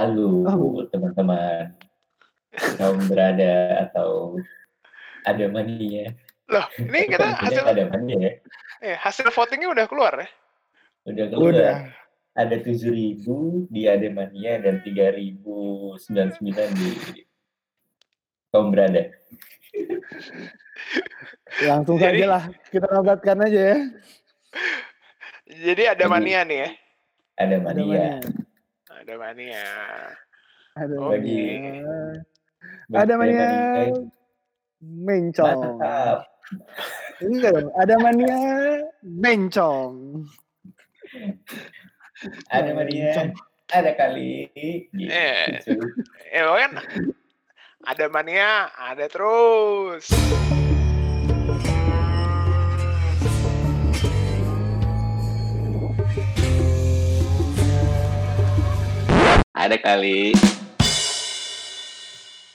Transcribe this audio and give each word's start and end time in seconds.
Halo 0.00 0.48
Oh. 0.48 0.80
teman-teman, 0.88 1.76
kaum 2.80 3.04
berada 3.04 3.84
atau 3.84 4.40
ada 5.28 5.44
mania. 5.52 6.16
Loh, 6.48 6.64
ini 6.80 7.04
kita 7.04 7.36
hasil 7.36 7.68
ada 7.68 7.84
mania 7.84 8.16
ya. 8.16 8.32
iya, 8.80 8.96
hasil 8.96 9.28
voting-nya 9.28 9.68
udah 9.68 9.84
keluar 9.84 10.24
ya? 10.24 10.28
Udah 11.04 11.24
keluar. 11.28 11.52
Udah. 11.52 11.74
Ada 12.32 12.64
7.000 12.64 13.68
di 13.68 13.84
Ademania 13.84 14.56
dan 14.64 14.80
3.099 14.80 16.48
di 16.72 16.88
kaum 18.48 18.72
berada. 18.72 19.04
Langsung 21.68 22.00
Jadi- 22.00 22.24
saja 22.24 22.40
lah, 22.40 22.48
kita 22.72 22.88
nobatkan 22.88 23.44
aja 23.44 23.76
ya. 23.76 23.78
Jadi 25.44 25.82
ada 25.92 26.08
mania 26.08 26.40
nih 26.48 26.58
ya? 26.64 26.70
Ada 27.36 27.60
Ada 27.60 27.64
mania. 27.68 28.16
Ada 28.90 29.14
mania. 29.14 29.64
Ada 30.74 30.94
Oke. 30.98 31.14
mania. 31.14 31.94
Ada 32.90 33.12
mania. 33.14 33.46
eh, 33.78 33.92
Mencong. 34.80 35.78
Enggak 37.20 37.52
dong, 37.52 37.70
ada 37.76 37.94
mania 38.00 38.36
bencong. 39.04 40.24
Ada 42.50 42.70
mania. 42.74 43.30
Ada 43.70 43.90
kali. 43.94 44.50
Eh. 44.98 45.46
Ya 46.32 46.42
kan 46.48 46.72
ada 47.86 48.04
mania, 48.10 48.72
ada 48.76 49.06
terus. 49.06 50.10
Ada 59.60 59.76
kali. 59.76 60.32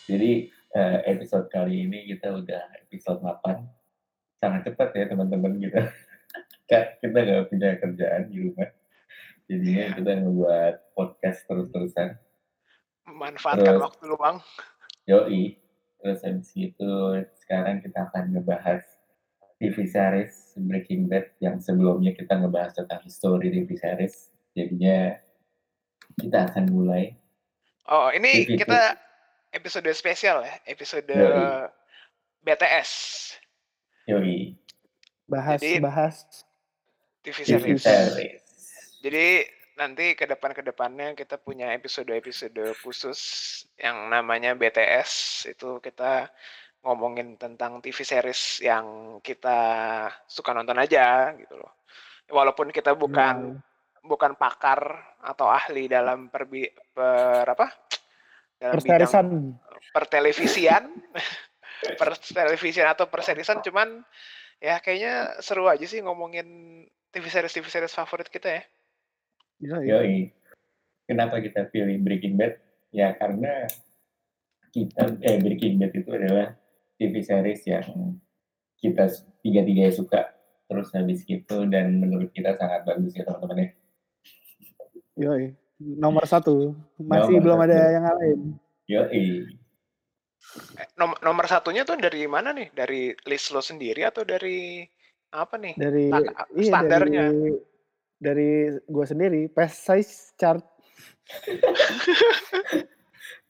Jadi 0.09 0.50
eh, 0.50 0.98
episode 1.06 1.45
kali 1.53 1.86
ini 1.86 2.09
kita 2.09 2.34
udah 2.34 2.81
episode 2.81 3.22
8. 3.22 4.42
Sangat 4.42 4.66
cepat 4.66 4.89
ya 4.98 5.06
teman-teman 5.14 5.53
kita. 5.61 5.86
Ka- 6.66 6.98
kita 6.98 7.14
nggak 7.14 7.45
punya 7.53 7.78
kerjaan 7.78 8.26
di 8.33 8.50
rumah. 8.50 8.73
Jadinya 9.45 9.86
kita 9.94 10.11
ngebuat 10.17 10.76
podcast 10.98 11.45
terus-terusan. 11.45 12.17
Manfaatkan 13.06 13.78
Terus. 13.78 13.86
waktu 13.86 14.03
luang. 14.09 14.38
Yoi. 15.06 15.61
Terus 16.02 16.26
habis 16.26 16.50
itu 16.58 16.89
sekarang 17.45 17.86
kita 17.86 18.09
akan 18.09 18.33
ngebahas 18.33 18.81
TV 19.61 19.86
series 19.86 20.58
Breaking 20.58 21.06
Bad 21.06 21.38
yang 21.38 21.61
sebelumnya 21.61 22.17
kita 22.17 22.33
ngebahas 22.33 22.73
tentang 22.73 23.06
history 23.06 23.53
TV 23.53 23.78
series. 23.78 24.33
Jadinya 24.58 25.22
kita 26.16 26.47
akan 26.47 26.66
mulai. 26.69 27.13
Oh, 27.85 28.09
ini 28.09 28.45
Gitu. 28.45 28.66
kita 28.66 28.97
episode 29.52 29.88
spesial 29.94 30.41
ya, 30.41 30.55
episode 30.66 31.05
Yoi. 31.08 31.69
BTS 32.41 32.89
Yoi. 34.08 34.53
Bahas 35.25 35.59
Jadi- 35.61 35.81
bahas 35.81 36.16
TV 37.21 37.41
TV 37.41 37.73
series. 37.77 37.81
series. 37.81 38.41
Jadi 39.02 39.25
nanti 39.75 40.16
ke 40.16 40.23
depan 40.23 40.53
ke 40.53 40.61
depannya 40.61 41.11
kita 41.13 41.36
punya 41.36 41.73
episode-episode 41.73 42.77
khusus 42.80 43.19
yang 43.75 44.08
namanya 44.08 44.55
BTS 44.55 45.43
itu 45.49 45.81
kita 45.81 46.30
ngomongin 46.81 47.33
tentang 47.36 47.81
TV 47.81 48.05
series 48.05 48.61
yang 48.61 49.17
kita 49.19 49.58
suka 50.30 50.53
nonton 50.53 50.77
aja 50.77 51.33
gitu 51.33 51.58
loh. 51.58 51.73
Walaupun 52.30 52.69
kita 52.69 52.93
bukan 52.93 53.58
bukan 54.06 54.38
pakar 54.38 54.80
atau 55.20 55.50
ahli 55.50 55.89
dalam 55.89 56.30
perbi 56.30 56.70
per 56.70 57.45
apa? 57.45 57.67
Dalam 58.56 58.80
bidang 58.80 59.03
perserisan. 59.03 59.28
pertelevisian, 59.92 60.84
pertelevisian 62.02 62.88
atau 62.88 63.09
perserisan 63.11 63.59
cuman 63.66 64.00
ya 64.64 64.80
kayaknya 64.80 65.36
seru 65.43 65.67
aja 65.67 65.83
sih 65.83 65.99
ngomongin 65.99 66.48
TV 67.11 67.26
series 67.27 67.52
TV 67.52 67.67
series 67.67 67.95
favorit 67.95 68.32
kita 68.32 68.61
ya. 68.61 68.64
Iya, 69.60 69.77
iya. 69.83 69.99
Kenapa 71.05 71.39
kita 71.39 71.70
pilih 71.70 72.02
Breaking 72.02 72.36
Bad? 72.39 72.60
Ya 72.95 73.14
karena 73.16 73.67
kita 74.72 75.20
eh 75.23 75.37
Breaking 75.39 75.80
Bad 75.80 75.93
itu 75.95 76.10
adalah 76.11 76.55
TV 76.95 77.23
series 77.23 77.61
yang 77.67 78.20
kita 78.80 79.11
tiga-tiga 79.43 79.92
suka 79.92 80.22
terus 80.66 80.89
habis 80.92 81.22
gitu 81.23 81.70
dan 81.70 82.02
menurut 82.02 82.33
kita 82.33 82.58
sangat 82.58 82.83
bagus 82.83 83.14
ya 83.14 83.23
teman-teman 83.23 83.70
ya. 83.70 83.70
Yoi. 85.15 85.52
Nomor 85.80 86.23
satu. 86.26 86.71
Masih 86.98 87.36
Nomor 87.36 87.43
belum 87.43 87.59
ada 87.61 87.76
satu. 87.77 87.92
yang 87.92 88.05
lain. 88.08 88.39
Yoi. 88.86 89.26
Eh, 90.77 90.87
Nom 90.95 91.11
nomor 91.20 91.45
satunya 91.48 91.83
tuh 91.83 91.98
dari 91.98 92.23
mana 92.27 92.52
nih? 92.52 92.71
Dari 92.71 93.11
list 93.25 93.52
lo 93.52 93.59
sendiri 93.59 94.04
atau 94.04 94.23
dari 94.23 94.86
apa 95.31 95.55
nih? 95.58 95.73
Dari 95.75 96.05
Sta- 96.08 96.48
iya, 96.54 96.70
standarnya. 96.70 97.23
dari 97.27 97.52
dari 98.15 98.49
gua 98.87 99.04
sendiri 99.04 99.52
pass 99.52 99.75
size 99.83 100.31
chart 100.39 100.64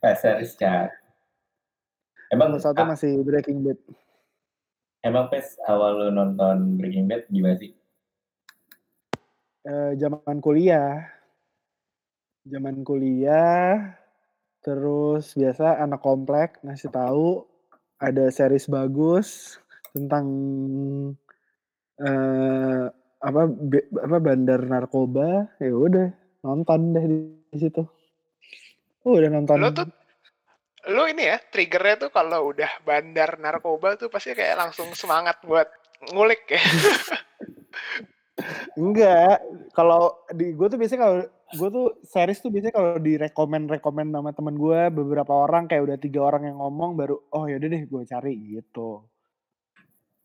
Pasar 0.02 0.40
Chart. 0.48 0.92
Emang 2.32 2.56
nomor 2.56 2.64
satu 2.64 2.82
ah, 2.82 2.88
masih 2.88 3.22
Breaking 3.22 3.62
Bad. 3.62 3.80
emang 5.02 5.30
pes 5.30 5.54
awal 5.66 6.02
lu 6.02 6.10
nonton 6.10 6.78
Breaking 6.78 7.06
Bad 7.06 7.30
gimana 7.30 7.58
sih? 7.58 7.74
Eh, 9.62 9.92
zaman 9.98 10.40
kuliah. 10.40 11.06
Zaman 12.46 12.86
kuliah 12.86 13.98
terus 14.62 15.34
biasa 15.34 15.82
anak 15.82 16.02
komplek 16.02 16.62
ngasih 16.62 16.90
tahu 16.90 17.46
ada 18.02 18.30
series 18.30 18.70
bagus 18.70 19.58
tentang 19.94 20.26
eh 22.02 22.86
apa 23.26 23.42
be- 23.50 23.90
apa 23.98 24.18
bandar 24.22 24.62
narkoba. 24.62 25.50
Ya 25.58 25.74
udah 25.74 26.14
nonton 26.46 26.94
deh 26.94 27.06
di, 27.10 27.18
di 27.50 27.58
situ. 27.58 27.82
Oh, 29.06 29.18
udah 29.18 29.30
nonton. 29.34 29.58
Lo 29.58 29.70
tuh 29.74 29.90
lo 30.86 31.10
ini 31.10 31.26
ya 31.26 31.42
triggernya 31.42 32.08
tuh 32.08 32.12
kalau 32.14 32.54
udah 32.54 32.70
bandar 32.86 33.42
narkoba 33.42 33.98
tuh 33.98 34.14
pasti 34.14 34.38
kayak 34.38 34.70
langsung 34.70 34.94
semangat 34.94 35.42
buat 35.42 35.66
ngulik 36.14 36.46
ya. 36.46 36.62
enggak 38.76 39.40
kalau 39.72 40.14
di 40.36 40.52
gue 40.54 40.68
tuh 40.68 40.78
biasanya 40.78 41.02
kalau 41.08 41.18
gue 41.54 41.70
tuh 41.70 41.88
series 42.02 42.42
tuh 42.42 42.50
biasanya 42.50 42.74
kalau 42.74 42.98
direkomend 42.98 43.70
rekomend 43.70 44.10
sama 44.10 44.34
temen 44.34 44.58
gue 44.58 44.90
beberapa 44.90 45.30
orang 45.30 45.70
kayak 45.70 45.86
udah 45.86 45.98
tiga 46.02 46.26
orang 46.26 46.50
yang 46.50 46.58
ngomong 46.58 46.98
baru 46.98 47.22
oh 47.38 47.46
yaudah 47.46 47.70
deh 47.70 47.84
gue 47.86 48.02
cari 48.10 48.34
gitu. 48.58 49.06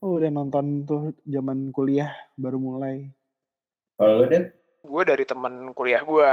Oh 0.01 0.17
udah 0.17 0.33
nonton 0.33 0.89
tuh 0.89 1.13
zaman 1.29 1.69
kuliah 1.77 2.09
baru 2.41 2.57
mulai. 2.57 3.05
Kalau 4.01 4.25
lu 4.25 4.27
deh? 4.33 4.45
gue 4.81 5.03
dari 5.05 5.29
temen 5.29 5.77
kuliah 5.77 6.01
gue 6.01 6.33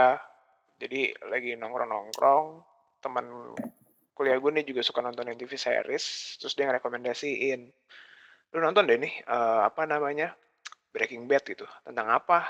jadi 0.80 1.12
lagi 1.28 1.59
nongkrong 1.59 1.92
nongkrong 1.92 2.46
teman 3.03 3.28
kuliah 4.16 4.40
gue 4.40 4.52
nih 4.56 4.66
juga 4.72 4.88
suka 4.88 5.03
nontonin 5.03 5.36
TV 5.36 5.59
series 5.59 6.40
terus 6.40 6.56
dia 6.56 6.64
ngerekomendasiin 6.64 7.59
lu 8.56 8.59
nonton 8.64 8.88
deh 8.88 8.96
nih 8.96 9.20
eh, 9.20 9.62
apa 9.68 9.84
namanya 9.84 10.31
Breaking 10.97 11.30
Bad 11.30 11.46
gitu 11.46 11.70
tentang 11.86 12.09
apa? 12.09 12.50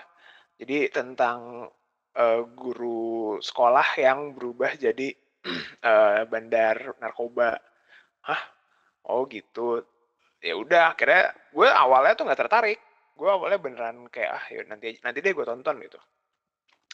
Jadi 0.56 0.88
tentang 0.88 1.68
eh, 2.18 2.42
guru 2.58 3.38
sekolah 3.40 3.88
yang 4.02 4.34
berubah 4.34 4.74
jadi 4.76 5.14
eh, 5.92 6.22
bandar 6.26 6.98
narkoba. 6.98 7.56
Hah? 8.26 8.42
Oh 9.08 9.24
gitu. 9.30 9.86
Ya 10.42 10.54
udah 10.58 10.94
akhirnya 10.94 11.34
gue 11.54 11.70
awalnya 11.70 12.14
tuh 12.18 12.26
nggak 12.28 12.42
tertarik. 12.42 12.80
Gue 13.18 13.30
awalnya 13.30 13.60
beneran 13.62 13.98
kayak 14.14 14.32
ah 14.34 14.46
ya 14.54 14.62
nanti 14.70 14.98
nanti 15.02 15.20
deh 15.24 15.34
gue 15.34 15.46
tonton 15.46 15.76
gitu. 15.82 16.00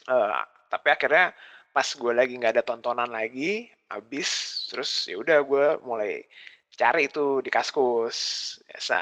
Eh, 0.08 0.40
tapi 0.70 0.88
akhirnya 0.92 1.32
pas 1.74 1.88
gue 1.90 2.12
lagi 2.14 2.38
nggak 2.38 2.54
ada 2.60 2.64
tontonan 2.64 3.10
lagi 3.10 3.66
habis 3.90 4.28
terus 4.70 5.10
ya 5.10 5.18
udah 5.20 5.38
gue 5.44 5.66
mulai 5.84 6.22
cari 6.76 7.08
itu 7.10 7.40
di 7.44 7.50
kaskus. 7.52 8.18
Biasa 8.68 9.00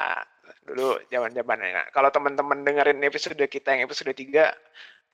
dulu 0.67 0.99
zaman 1.11 1.31
zamannya 1.35 1.71
nah, 1.75 1.87
kalau 1.95 2.11
teman-teman 2.11 2.63
dengerin 2.67 3.03
episode 3.03 3.39
kita 3.51 3.75
yang 3.75 3.87
episode 3.87 4.15
3 4.15 4.51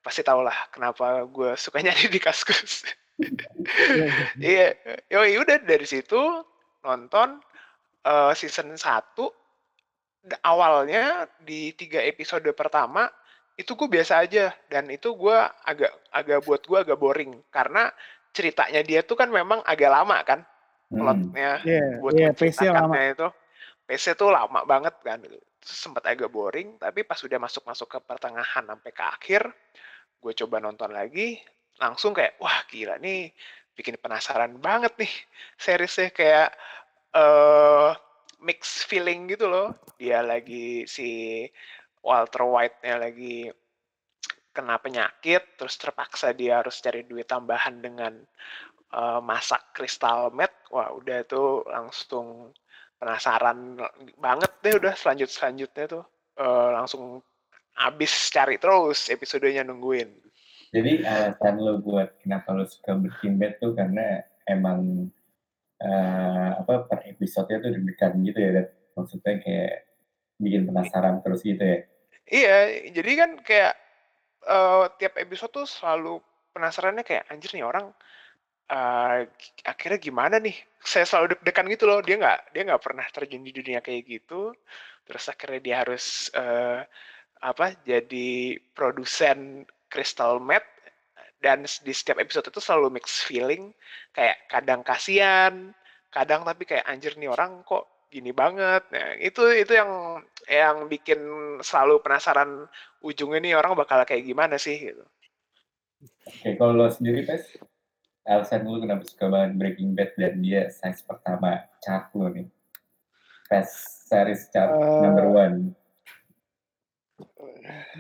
pasti 0.09 0.25
tau 0.25 0.41
lah 0.41 0.57
kenapa 0.73 1.29
gue 1.29 1.53
suka 1.61 1.79
nyari 1.85 2.09
di 2.09 2.17
kaskus 2.17 2.89
iya 4.41 4.73
yo 5.13 5.45
udah 5.45 5.61
dari 5.61 5.85
situ 5.85 6.17
nonton 6.81 7.37
eh, 8.09 8.33
season 8.33 8.73
1 8.73 8.81
d- 10.25 10.41
awalnya 10.41 11.29
di 11.45 11.77
tiga 11.77 12.01
episode 12.01 12.49
pertama 12.57 13.05
itu 13.59 13.75
gue 13.75 13.89
biasa 13.91 14.25
aja 14.25 14.55
dan 14.73 14.89
itu 14.89 15.13
gue 15.13 15.37
agak 15.67 15.93
agak 16.15 16.41
buat 16.47 16.63
gue 16.65 16.79
agak 16.79 16.99
boring 16.99 17.37
karena 17.53 17.91
ceritanya 18.33 18.81
dia 18.81 19.05
tuh 19.05 19.19
kan 19.19 19.29
memang 19.29 19.61
agak 19.67 19.91
lama 19.93 20.19
kan 20.25 20.41
Hmm. 20.89 21.05
plotnya 21.05 21.61
Iya, 21.69 22.01
buat 22.01 22.13
iya, 22.17 22.33
pace-nya 22.33 22.73
lama. 22.73 22.97
menceritakannya 22.97 23.13
itu 23.13 23.29
pace 23.85 24.11
tuh 24.17 24.31
lama 24.33 24.61
banget 24.65 24.95
kan 25.05 25.21
sempat 25.61 26.01
agak 26.09 26.33
boring 26.33 26.81
tapi 26.81 27.05
pas 27.05 27.21
udah 27.21 27.37
masuk 27.37 27.61
masuk 27.69 27.93
ke 27.93 27.99
pertengahan 28.09 28.65
sampai 28.65 28.89
ke 28.89 29.05
akhir 29.05 29.43
gue 30.19 30.33
coba 30.45 30.59
nonton 30.59 30.91
lagi 30.91 31.39
langsung 31.79 32.11
kayak 32.11 32.37
wah 32.43 32.67
gila 32.67 32.99
nih 32.99 33.31
bikin 33.79 33.95
penasaran 34.03 34.59
banget 34.59 34.91
nih 34.99 35.15
seriesnya 35.55 36.11
kayak 36.11 36.51
uh, 37.15 37.95
mix 38.43 38.87
feeling 38.87 39.31
gitu 39.31 39.47
loh. 39.51 39.75
Dia 39.99 40.23
lagi 40.23 40.87
si 40.87 41.43
Walter 42.03 42.47
White-nya 42.47 42.95
lagi 42.99 43.51
kena 44.55 44.79
penyakit, 44.83 45.55
terus 45.55 45.79
terpaksa 45.79 46.35
dia 46.35 46.63
harus 46.63 46.79
cari 46.83 47.07
duit 47.07 47.31
tambahan 47.31 47.79
dengan 47.79 48.15
uh, 48.95 49.23
masak 49.23 49.75
kristal 49.75 50.35
met. 50.35 50.51
Wah, 50.75 50.91
udah 50.95 51.23
tuh 51.27 51.63
langsung 51.71 52.51
penasaran 52.99 53.79
banget 54.19 54.51
deh 54.59 54.75
udah 54.75 54.95
selanjut 54.99 55.31
selanjutnya 55.31 55.87
tuh 55.87 56.05
uh, 56.43 56.75
langsung 56.75 57.23
habis 57.79 58.11
cari 58.35 58.59
terus 58.59 59.07
episodenya 59.07 59.63
nungguin. 59.63 60.11
Jadi 60.75 61.01
alasan 61.07 61.57
lo 61.63 61.81
buat 61.81 62.19
kenapa 62.21 62.53
lo 62.53 62.69
suka 62.69 62.93
Breaking 62.99 63.41
Bad 63.41 63.57
tuh 63.63 63.73
karena 63.73 64.21
emang 64.45 65.09
uh, 65.81 66.51
apa 66.61 66.85
per 66.91 67.09
episodenya 67.09 67.65
tuh 67.65 67.71
deg-degan 67.79 68.13
gitu 68.27 68.39
ya, 68.43 68.51
dan 68.53 68.67
maksudnya 68.93 69.35
kayak 69.41 69.75
bikin 70.37 70.69
penasaran 70.69 71.25
terus 71.25 71.41
gitu 71.41 71.63
ya? 71.63 71.79
Iya, 72.29 72.57
jadi 72.93 73.11
kan 73.17 73.31
kayak 73.41 73.75
uh, 74.45 74.93
tiap 75.01 75.17
episode 75.17 75.55
tuh 75.57 75.65
selalu 75.65 76.21
penasarannya 76.53 77.01
kayak 77.01 77.25
anjir 77.33 77.49
nih 77.57 77.65
orang 77.65 77.89
uh, 78.69 79.25
akhirnya 79.65 79.97
gimana 79.97 80.37
nih? 80.37 80.53
Saya 80.85 81.09
selalu 81.09 81.39
deg-degan 81.39 81.73
gitu 81.73 81.89
loh. 81.89 82.05
Dia 82.05 82.21
nggak 82.21 82.53
dia 82.53 82.63
nggak 82.69 82.85
pernah 82.85 83.07
terjun 83.09 83.41
di 83.41 83.57
dunia 83.57 83.81
kayak 83.81 84.05
gitu. 84.05 84.53
Terus 85.09 85.25
akhirnya 85.33 85.61
dia 85.65 85.77
harus 85.81 86.29
uh, 86.37 86.85
apa 87.41 87.79
jadi 87.87 88.59
produsen 88.75 89.63
crystal 89.89 90.43
meth 90.43 90.67
dan 91.39 91.63
di 91.65 91.93
setiap 91.95 92.19
episode 92.19 92.51
itu 92.51 92.59
selalu 92.59 92.99
mix 92.99 93.23
feeling 93.23 93.71
kayak 94.11 94.43
kadang 94.51 94.83
kasihan 94.83 95.71
kadang 96.11 96.43
tapi 96.43 96.65
kayak 96.65 96.89
anjir 96.89 97.15
nih 97.15 97.31
orang 97.31 97.63
kok 97.63 97.87
gini 98.09 98.33
banget. 98.33 98.83
Nah 98.89 99.17
itu 99.21 99.45
itu 99.53 99.73
yang 99.77 100.21
yang 100.49 100.89
bikin 100.89 101.21
selalu 101.61 102.01
penasaran 102.01 102.65
ujungnya 103.05 103.39
nih 103.45 103.55
orang 103.55 103.77
bakal 103.77 104.01
kayak 104.09 104.25
gimana 104.25 104.57
sih 104.57 104.81
gitu. 104.81 105.05
Oke 106.25 106.57
kalau 106.57 106.73
lo 106.73 106.89
sendiri 106.89 107.29
pes 107.29 107.61
alasan 108.29 108.65
lu 108.69 108.81
kenapa 108.81 109.05
suka 109.05 109.29
banget 109.29 109.57
Breaking 109.57 109.93
Bad 109.97 110.13
dan 110.17 110.41
dia 110.41 110.69
size 110.73 111.05
pertama 111.05 111.65
chart 111.85 112.09
lo 112.17 112.33
nih? 112.33 112.49
Pes 113.49 113.69
series 114.09 114.49
chart 114.53 114.73
uh, 114.73 115.05
number 115.05 115.29
one 115.29 115.77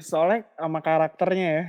soalnya 0.02 0.46
sama 0.54 0.78
karakternya 0.82 1.48
ya. 1.48 1.64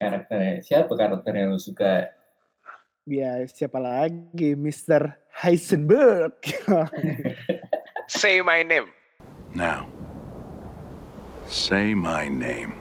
Karakternya 0.00 0.54
siapa 0.64 0.92
karakter 0.96 1.32
yang 1.36 1.52
lu 1.52 1.60
suka? 1.60 2.08
Ya 3.04 3.40
siapa 3.48 3.80
lagi? 3.80 4.56
Mr. 4.56 5.12
Heisenberg. 5.40 6.36
Say 8.08 8.40
my 8.40 8.64
name. 8.64 8.88
Now 9.50 9.90
say 11.50 11.98
my 11.98 12.30
name. 12.30 12.78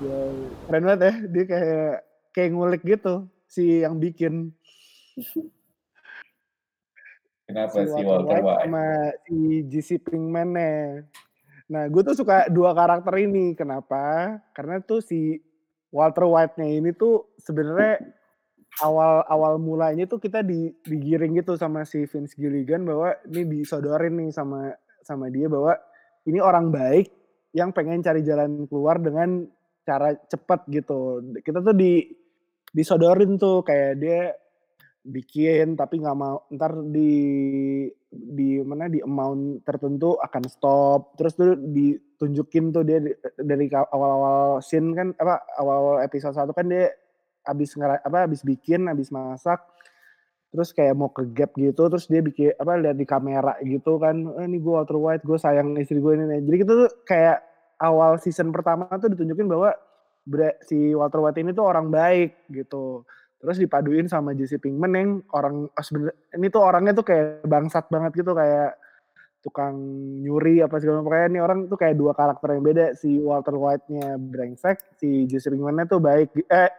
Ya 0.00 0.18
keren 0.66 0.82
banget 0.88 1.00
ya. 1.04 1.14
Dia 1.28 1.44
kayak 1.44 1.94
kayak 2.32 2.50
ngulik 2.56 2.82
gitu 2.82 3.14
si 3.44 3.84
yang 3.84 4.00
bikin. 4.00 4.56
Kenapa 7.44 7.76
si, 7.76 7.92
si 7.92 8.00
Walter 8.04 8.40
White 8.40 8.60
sama 8.64 8.84
si 9.24 9.36
Jesse 9.68 9.96
Pinkman 10.00 10.48
nya 10.56 10.70
Nah, 11.68 11.84
gue 11.92 12.02
tuh 12.04 12.16
suka 12.16 12.48
dua 12.48 12.72
karakter 12.72 13.12
ini. 13.20 13.52
Kenapa? 13.52 14.36
Karena 14.56 14.80
tuh 14.80 15.04
si 15.04 15.36
Walter 15.92 16.24
White-nya 16.24 16.68
ini 16.68 16.90
tuh 16.96 17.32
sebenarnya 17.40 18.00
awal 18.84 19.24
awal 19.28 19.56
mulanya 19.60 20.04
tuh 20.04 20.20
kita 20.20 20.44
di, 20.44 20.72
digiring 20.84 21.40
gitu 21.40 21.56
sama 21.56 21.84
si 21.88 22.04
Vince 22.04 22.36
Gilligan 22.36 22.84
bahwa 22.84 23.16
ini 23.28 23.60
disodorin 23.60 24.14
nih 24.20 24.30
sama 24.30 24.70
sama 25.02 25.32
dia 25.32 25.48
bahwa 25.48 25.74
ini 26.28 26.38
orang 26.38 26.68
baik 26.68 27.08
yang 27.56 27.72
pengen 27.72 28.04
cari 28.04 28.20
jalan 28.20 28.68
keluar 28.68 29.00
dengan 29.00 29.48
cara 29.88 30.12
cepat 30.28 30.68
gitu. 30.68 31.24
Kita 31.40 31.64
tuh 31.64 31.72
di 31.72 32.04
disodorin 32.68 33.40
tuh 33.40 33.64
kayak 33.64 33.92
dia 33.96 34.36
bikin 35.08 35.72
tapi 35.72 36.04
nggak 36.04 36.18
mau 36.20 36.44
ntar 36.52 36.84
di 36.92 37.08
di 38.08 38.56
mana 38.64 38.88
di 38.88 39.04
amount 39.04 39.62
tertentu 39.68 40.16
akan 40.16 40.44
stop. 40.48 41.14
Terus 41.20 41.32
tuh 41.36 41.54
ditunjukin 41.56 42.72
tuh 42.72 42.82
dia 42.84 42.98
dari 43.36 43.68
awal-awal 43.68 44.64
scene 44.64 44.96
kan 44.96 45.12
apa 45.20 45.44
awal-awal 45.60 46.00
episode 46.00 46.34
satu 46.34 46.56
kan 46.56 46.68
dia 46.68 46.92
habis 47.44 47.72
ngera, 47.76 48.00
apa 48.04 48.24
habis 48.24 48.40
bikin 48.44 48.88
habis 48.88 49.12
masak. 49.12 49.60
Terus 50.48 50.72
kayak 50.72 50.96
mau 50.96 51.12
ke 51.12 51.28
gap 51.36 51.52
gitu 51.60 51.92
terus 51.92 52.08
dia 52.08 52.24
bikin 52.24 52.56
apa 52.56 52.80
lihat 52.80 52.96
di 52.96 53.04
kamera 53.04 53.54
gitu 53.60 54.00
kan. 54.00 54.16
Eh, 54.40 54.48
ini 54.48 54.56
gue 54.60 54.72
Walter 54.72 54.96
White 54.96 55.24
gue 55.28 55.36
sayang 55.36 55.76
istri 55.76 56.00
gue 56.00 56.12
ini 56.16 56.40
jadi 56.48 56.56
kita 56.64 56.72
tuh 56.72 56.90
kayak 57.04 57.44
awal 57.78 58.16
season 58.18 58.50
pertama 58.50 58.88
tuh 58.96 59.12
ditunjukin 59.12 59.46
bahwa 59.46 59.76
si 60.64 60.92
Walter 60.92 61.20
White 61.24 61.40
ini 61.40 61.50
tuh 61.56 61.64
orang 61.64 61.88
baik 61.88 62.48
gitu 62.52 63.04
terus 63.38 63.56
dipaduin 63.62 64.10
sama 64.10 64.34
Jesse 64.34 64.58
Pinkman 64.58 64.92
yang 64.98 65.10
orang 65.30 65.70
oh 65.70 65.84
sebenernya 65.84 66.18
ini 66.34 66.46
tuh 66.50 66.62
orangnya 66.62 66.92
tuh 66.94 67.06
kayak 67.06 67.46
bangsat 67.46 67.86
banget 67.86 68.18
gitu 68.18 68.34
kayak 68.34 68.74
tukang 69.38 69.78
nyuri 70.26 70.58
apa 70.66 70.82
segala 70.82 71.00
macam 71.00 71.14
kayak 71.14 71.28
ini 71.30 71.38
orang 71.38 71.58
tuh 71.70 71.78
kayak 71.78 71.94
dua 71.94 72.12
karakter 72.12 72.58
yang 72.58 72.64
beda 72.66 72.86
si 72.98 73.22
Walter 73.22 73.54
White-nya 73.54 74.18
brengsek 74.18 74.98
si 74.98 75.30
Jesse 75.30 75.54
Pinkman-nya 75.54 75.86
tuh 75.86 76.02
baik 76.02 76.34
eh 76.50 76.70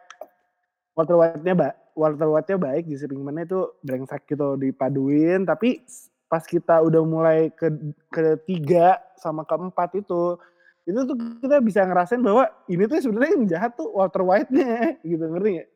Walter 1.00 1.16
White-nya 1.16 1.56
ba 1.56 1.70
Walter 1.96 2.28
White-nya 2.28 2.60
baik 2.60 2.84
Jesse 2.92 3.08
Pinkman-nya 3.08 3.48
tuh 3.48 3.80
brengsek 3.80 4.28
gitu 4.28 4.60
dipaduin 4.60 5.48
tapi 5.48 5.80
pas 6.28 6.44
kita 6.44 6.84
udah 6.84 7.02
mulai 7.08 7.50
ke 7.56 7.72
ketiga 8.12 9.00
sama 9.16 9.48
keempat 9.48 9.96
itu 9.96 10.36
itu 10.84 11.00
tuh 11.06 11.16
kita 11.40 11.64
bisa 11.64 11.86
ngerasain 11.88 12.20
bahwa 12.20 12.50
ini 12.68 12.84
tuh 12.90 13.00
sebenarnya 13.00 13.32
yang 13.40 13.46
jahat 13.48 13.72
tuh 13.80 13.88
Walter 13.96 14.26
White-nya 14.26 15.00
gitu 15.08 15.24
ngerti 15.24 15.64
gak? 15.64 15.70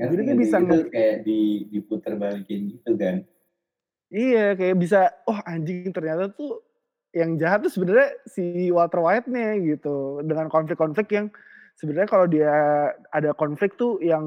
Ya, 0.00 0.08
Jadi 0.08 0.22
kan 0.24 0.36
bisa 0.40 0.56
gitu, 0.64 0.88
kayak 0.88 1.16
di 1.28 1.68
diputar 1.68 2.16
balikin 2.16 2.72
gitu 2.72 2.96
kan. 2.96 3.28
Iya, 4.08 4.56
kayak 4.56 4.76
bisa 4.80 5.12
oh 5.28 5.36
anjing 5.44 5.92
ternyata 5.92 6.32
tuh 6.32 6.64
yang 7.12 7.36
jahat 7.36 7.60
tuh 7.60 7.72
sebenarnya 7.72 8.08
si 8.24 8.72
Walter 8.72 9.04
White-nya 9.04 9.60
gitu. 9.60 10.24
Dengan 10.24 10.48
konflik-konflik 10.48 11.12
yang 11.12 11.28
sebenarnya 11.76 12.08
kalau 12.08 12.26
dia 12.28 12.52
ada 13.12 13.36
konflik 13.36 13.76
tuh 13.76 14.00
yang 14.00 14.24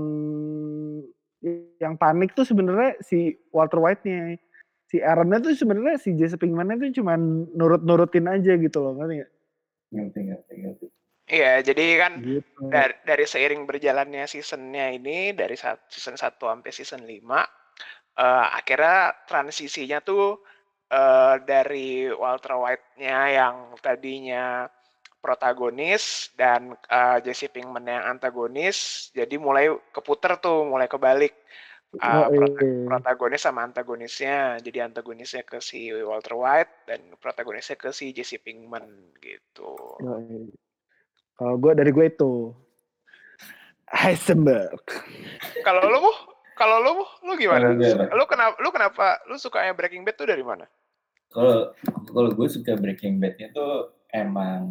yang 1.82 1.94
panik 1.98 2.34
tuh 2.38 2.46
sebenarnya 2.46 2.98
si 3.02 3.34
Walter 3.50 3.82
White-nya. 3.82 4.38
Si 4.86 5.02
Aaron-nya 5.02 5.42
tuh 5.42 5.58
sebenarnya 5.58 5.98
si 5.98 6.14
Jesse 6.14 6.38
Pinkman-nya 6.38 6.78
tuh 6.78 6.94
cuma 7.02 7.18
nurut-nurutin 7.58 8.30
aja 8.30 8.54
gitu 8.54 8.78
loh, 8.86 8.94
ngerti 9.02 9.26
gak? 9.26 9.32
Ngerti, 9.90 10.20
ngerti, 10.30 10.54
ngerti. 10.62 10.86
Iya, 11.26 11.66
jadi 11.66 11.86
kan 11.98 12.14
Gitu. 12.22 12.70
dari 12.70 12.94
dari 13.02 13.26
seiring 13.26 13.66
berjalannya 13.66 14.30
seasonnya 14.30 14.94
ini 14.94 15.34
dari 15.34 15.58
season 15.90 16.14
1 16.14 16.46
sampai 16.46 16.70
season 16.70 17.02
5, 17.02 17.42
uh, 18.22 18.46
akhirnya 18.54 19.26
transisinya 19.26 20.06
tuh, 20.06 20.38
uh, 20.94 21.42
dari 21.42 22.06
Walter 22.14 22.54
White-nya 22.62 23.20
yang 23.42 23.56
tadinya 23.82 24.70
protagonis 25.18 26.30
dan, 26.38 26.78
uh, 26.94 27.18
Jesse 27.26 27.50
Pinkman 27.50 27.90
yang 27.90 28.06
antagonis, 28.06 29.10
jadi 29.10 29.42
mulai 29.42 29.74
keputer 29.90 30.38
tuh, 30.38 30.62
mulai 30.70 30.86
kebalik, 30.86 31.34
uh, 31.98 32.30
prota 32.30 32.62
protagonis 32.86 33.42
sama 33.42 33.66
antagonisnya. 33.66 34.62
Jadi 34.62 34.78
antagonisnya 34.78 35.42
ke 35.42 35.58
si 35.58 35.90
Walter 35.90 36.38
White 36.38 36.74
dan 36.86 37.02
protagonisnya 37.18 37.74
ke 37.82 37.90
si 37.90 38.14
Jesse 38.14 38.38
Pinkman, 38.38 39.18
gitu. 39.18 39.98
Kalau 41.36 41.56
gue 41.60 41.72
dari 41.76 41.92
gue 41.92 42.06
itu 42.08 42.56
Heisenberg. 43.92 44.82
Kalau 45.68 45.84
lu, 45.88 46.12
kalau 46.56 46.78
lu, 46.80 46.94
lu 47.28 47.34
gimana? 47.36 47.76
Lu 48.16 48.24
kenapa, 48.28 48.56
lu 48.60 48.70
kenapa, 48.72 49.06
lu 49.28 49.36
sukanya 49.36 49.76
Breaking 49.76 50.08
Bad 50.08 50.16
tuh 50.16 50.28
dari 50.32 50.44
mana? 50.44 50.64
Kalau 51.36 51.76
kalau 52.08 52.30
gue 52.32 52.48
suka 52.48 52.80
Breaking 52.80 53.20
Bad-nya 53.20 53.52
tuh 53.52 53.92
emang 54.16 54.64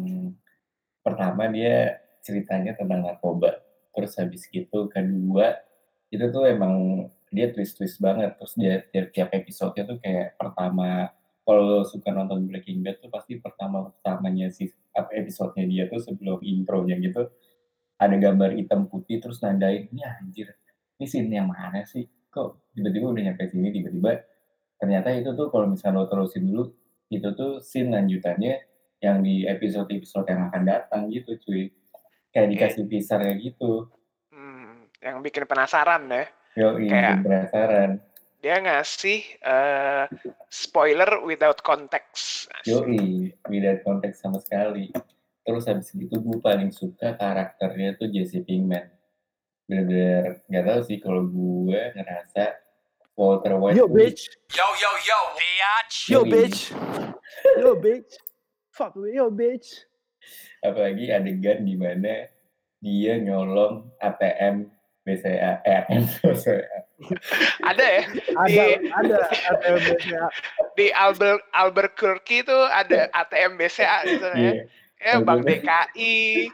pertama 1.05 1.45
dia 1.53 2.01
ceritanya 2.25 2.73
tentang 2.73 3.05
narkoba. 3.05 3.61
Terus 3.93 4.17
habis 4.17 4.49
gitu 4.49 4.89
kedua 4.89 5.61
itu 6.09 6.25
tuh 6.33 6.49
emang 6.49 7.05
dia 7.29 7.53
twist-twist 7.53 8.01
banget. 8.01 8.33
Terus 8.41 8.53
dia 8.57 8.81
tiap, 8.89 9.13
tiap 9.13 9.29
episode-nya 9.29 9.83
tuh 9.85 9.97
kayak 10.01 10.41
pertama 10.41 11.13
kalau 11.45 11.85
suka 11.85 12.09
nonton 12.09 12.49
Breaking 12.49 12.81
Bad 12.81 12.97
tuh 12.97 13.13
pasti 13.13 13.37
pertama 13.37 13.93
pertamanya 13.93 14.49
sih 14.49 14.73
apa 14.95 15.11
episodenya 15.13 15.65
dia 15.67 15.83
tuh 15.91 15.99
sebelum 15.99 16.39
intronya 16.41 16.95
gitu 16.97 17.27
ada 17.95 18.15
gambar 18.15 18.55
hitam 18.55 18.87
putih 18.87 19.19
terus 19.19 19.39
nandain 19.39 19.87
ini 19.91 20.01
anjir 20.03 20.55
ini 20.95 21.05
scene 21.07 21.27
yang 21.31 21.51
mana 21.51 21.83
sih? 21.83 22.07
Kok 22.31 22.71
tiba-tiba 22.71 23.11
udah 23.11 23.23
nyampe 23.31 23.51
sini 23.51 23.67
tiba-tiba? 23.71 24.15
Ternyata 24.79 25.11
itu 25.11 25.31
tuh 25.35 25.51
kalau 25.51 25.67
misalnya 25.67 26.03
lo 26.03 26.07
terusin 26.07 26.47
dulu 26.47 26.71
itu 27.11 27.27
tuh 27.35 27.59
scene 27.59 27.91
lanjutannya 27.91 28.63
yang 29.03 29.19
di 29.19 29.43
episode-episode 29.43 30.23
yang 30.31 30.47
akan 30.47 30.63
datang 30.63 31.11
gitu 31.11 31.35
cuy. 31.43 31.67
Kayak 32.31 32.47
dikasih 32.55 32.83
teaser 32.87 33.19
kayak 33.19 33.39
gitu. 33.43 33.91
Hmm, 34.31 34.87
yang 35.03 35.19
bikin 35.19 35.43
penasaran 35.43 36.07
ya. 36.07 36.23
Yoi, 36.55 36.87
Kayak- 36.87 37.19
bikin 37.19 37.23
penasaran. 37.27 37.89
Dia 38.45 38.61
ngasih 38.61 39.41
eh, 39.41 40.05
spoiler 40.45 41.17
without 41.25 41.57
context. 41.65 42.45
Yoi, 42.69 43.33
beda 43.41 43.81
konteks 43.81 44.21
sama 44.21 44.37
sekali. 44.37 44.93
Terus 45.41 45.65
habis 45.65 45.89
gitu 45.89 46.21
gue 46.21 46.37
paling 46.37 46.69
suka 46.69 47.17
karakternya 47.17 47.97
tuh 47.97 48.05
Jesse 48.13 48.45
Pinkman. 48.45 48.85
Bener-bener 49.65 50.45
nggak 50.45 50.61
tahu 50.61 50.81
sih 50.85 51.01
kalau 51.01 51.25
gue 51.25 51.89
ngerasa 51.97 52.53
Walter 53.17 53.57
White 53.57 53.81
Yo 53.81 53.89
tuh- 53.89 53.97
bitch, 53.97 54.21
Yo, 54.53 54.67
yo, 54.77 54.91
yo, 55.01 55.19
bitch. 55.33 55.95
yo 56.05 56.19
bitch, 56.21 56.59
yo 57.57 57.69
bitch, 57.73 58.11
fuck 58.69 58.93
me, 58.93 59.09
yo 59.09 59.33
bitch. 59.33 59.89
apalagi 60.61 61.09
adegan 61.09 61.65
di 61.65 61.73
mana 61.73 62.29
dia 62.77 63.17
nyolong 63.17 63.89
ATM 63.97 64.69
BCA, 65.05 65.61
eh 65.61 65.73
ATM 65.85 66.03
BCA. 66.25 66.77
Ada 67.61 67.85
ya 67.85 68.03
Ada, 68.33 68.49
Di- 68.49 68.89
ada, 68.89 69.17
ada 69.53 69.67
BCA. 69.77 70.25
di 70.77 70.87
Albert 70.91 71.41
Albuquerque 71.53 72.41
itu 72.41 72.57
ada 72.73 73.07
ATM 73.13 73.61
BCA 73.61 73.97
gitu 74.09 74.25
ya. 74.33 74.35
Iya. 74.35 74.53
Ya 75.05 75.21
Bank 75.21 75.45
DKI, 75.45 76.49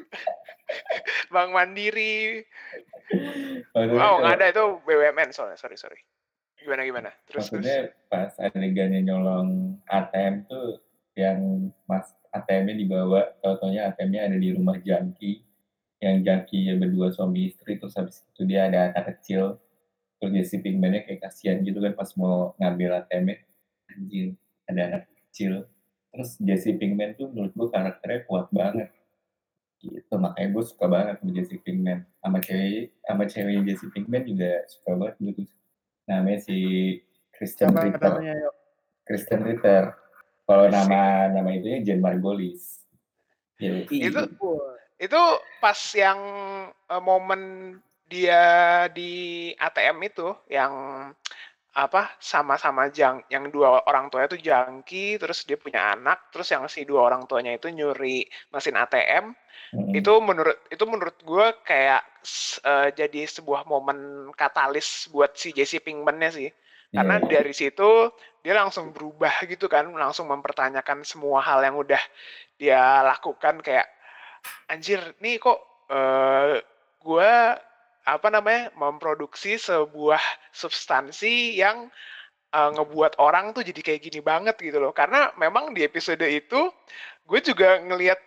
Bank 1.34 1.50
Mandiri. 1.52 2.40
Maksudnya 3.76 4.00
Oh 4.00 4.14
nggak 4.24 4.34
ada 4.40 4.46
itu 4.50 4.64
BUMN 4.82 5.28
soalnya. 5.36 5.60
Sorry 5.60 5.76
sorry. 5.76 6.00
Gimana 6.56 6.82
gimana? 6.88 7.10
Terus 7.28 7.52
terus. 7.52 7.62
maksudnya 7.62 7.78
pas 8.08 8.32
adegannya 8.40 9.04
nyolong 9.04 9.76
ATM 9.86 10.48
tuh 10.48 10.80
yang 11.14 11.68
mas 11.84 12.08
ATM-nya 12.32 12.74
dibawa, 12.76 13.32
tau-taunya 13.40 13.88
ATM-nya 13.92 14.28
ada 14.28 14.36
di 14.36 14.52
rumah 14.52 14.76
Jangki, 14.76 15.40
yang 16.02 16.20
Jangki 16.20 16.68
ya 16.68 16.74
berdua 16.76 17.08
suami 17.08 17.48
istri, 17.48 17.80
terus 17.80 17.96
habis 17.96 18.20
itu 18.20 18.44
dia 18.44 18.68
ada 18.68 18.92
anak 18.92 19.16
kecil, 19.16 19.56
terus 20.20 20.32
Jesse 20.36 20.60
Pinkman-nya 20.60 21.08
kayak 21.08 21.24
kasihan 21.24 21.64
gitu 21.64 21.80
kan 21.80 21.96
pas 21.96 22.10
mau 22.20 22.52
ngambil 22.60 23.04
ATM-nya, 23.04 23.36
anjir 23.96 24.36
ada 24.68 24.80
anak 24.92 25.02
kecil, 25.08 25.64
terus 26.12 26.36
Jesse 26.36 26.76
Pinkman 26.76 27.16
tuh 27.16 27.32
menurut 27.32 27.52
gue 27.56 27.68
karakternya 27.72 28.20
kuat 28.28 28.52
banget, 28.52 28.92
gitu 29.80 30.14
makanya 30.20 30.48
gue 30.52 30.64
suka 30.68 30.84
banget 30.84 31.16
sama 31.20 31.30
Jesse 31.32 31.56
Pinkman, 31.60 32.04
sama 32.20 32.38
cewek 32.44 32.92
sama 33.04 33.24
cewek 33.24 33.64
Jesse 33.64 33.86
Pinkman 33.88 34.22
juga 34.28 34.50
suka 34.68 34.90
banget 35.00 35.16
gitu, 35.20 35.42
namanya 36.04 36.40
si 36.44 36.56
Kristen 37.36 37.72
Siapa 37.72 37.84
Ritter. 37.84 38.12
namanya, 38.16 38.34
yo? 38.36 38.50
Kristen 39.04 39.40
Ritter. 39.44 39.92
Kalau 40.46 40.66
nama 40.72 41.28
nama 41.28 41.50
itunya 41.52 41.82
Jen 41.82 42.00
Margolis. 42.00 42.80
Jadi, 43.60 43.88
Itu 43.92 44.24
itu 44.96 45.20
pas 45.60 45.78
yang 45.92 46.20
eh, 46.70 47.02
momen 47.02 47.42
dia 48.06 48.44
di 48.94 49.50
ATM 49.58 49.98
itu 50.06 50.30
yang 50.46 50.72
apa 51.76 52.16
sama-sama 52.16 52.88
jang 52.88 53.20
yang 53.28 53.52
dua 53.52 53.84
orang 53.84 54.08
tuanya 54.08 54.32
itu 54.32 54.48
jangki 54.48 55.20
terus 55.20 55.44
dia 55.44 55.60
punya 55.60 55.92
anak 55.92 56.32
terus 56.32 56.48
yang 56.48 56.64
si 56.72 56.88
dua 56.88 57.12
orang 57.12 57.28
tuanya 57.28 57.52
itu 57.52 57.68
nyuri 57.68 58.24
mesin 58.48 58.80
ATM 58.80 59.36
mm, 59.76 59.92
itu 59.92 60.12
menurut 60.24 60.56
itu 60.72 60.84
menurut 60.88 61.18
gue 61.20 61.46
kayak 61.68 62.00
eh, 62.64 62.88
jadi 62.96 63.28
sebuah 63.28 63.68
momen 63.68 64.32
katalis 64.32 65.12
buat 65.12 65.36
si 65.36 65.52
Jesse 65.52 65.84
Pinkman-nya 65.84 66.30
sih. 66.32 66.48
Karena 66.94 67.18
iya, 67.18 67.42
dari 67.42 67.52
situ 67.52 68.14
dia 68.40 68.54
langsung 68.54 68.94
berubah 68.94 69.42
gitu 69.44 69.66
kan 69.66 69.90
langsung 69.90 70.30
mempertanyakan 70.30 71.02
semua 71.02 71.42
hal 71.42 71.60
yang 71.66 71.76
udah 71.76 71.98
dia 72.56 73.02
lakukan 73.02 73.58
kayak 73.58 73.90
anjir 74.70 75.00
nih 75.22 75.38
kok 75.40 75.58
eh 75.90 76.60
gue 77.06 77.32
apa 78.06 78.28
namanya 78.30 78.70
memproduksi 78.78 79.58
sebuah 79.58 80.22
substansi 80.54 81.58
yang 81.58 81.90
eh, 82.54 82.70
ngebuat 82.74 83.18
orang 83.18 83.54
tuh 83.54 83.66
jadi 83.66 83.80
kayak 83.82 84.02
gini 84.06 84.20
banget 84.22 84.56
gitu 84.62 84.78
loh. 84.78 84.94
Karena 84.94 85.30
memang 85.38 85.74
di 85.74 85.82
episode 85.82 86.22
itu 86.26 86.70
gue 87.26 87.40
juga 87.42 87.82
ngelihat 87.82 88.18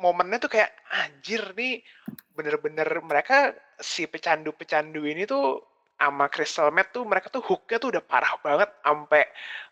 momennya 0.00 0.42
tuh 0.42 0.52
kayak 0.52 0.70
anjir 0.90 1.40
nih 1.56 1.80
bener-bener 2.34 2.86
mereka 3.00 3.54
si 3.78 4.04
pecandu-pecandu 4.10 5.06
ini 5.06 5.24
tuh 5.24 5.62
sama 5.94 6.26
Crystal 6.28 6.68
Meth 6.74 6.90
tuh 6.90 7.06
mereka 7.06 7.30
tuh 7.30 7.40
hooknya 7.40 7.78
tuh 7.78 7.90
udah 7.94 8.02
parah 8.04 8.34
banget 8.42 8.70
sampai 8.82 9.24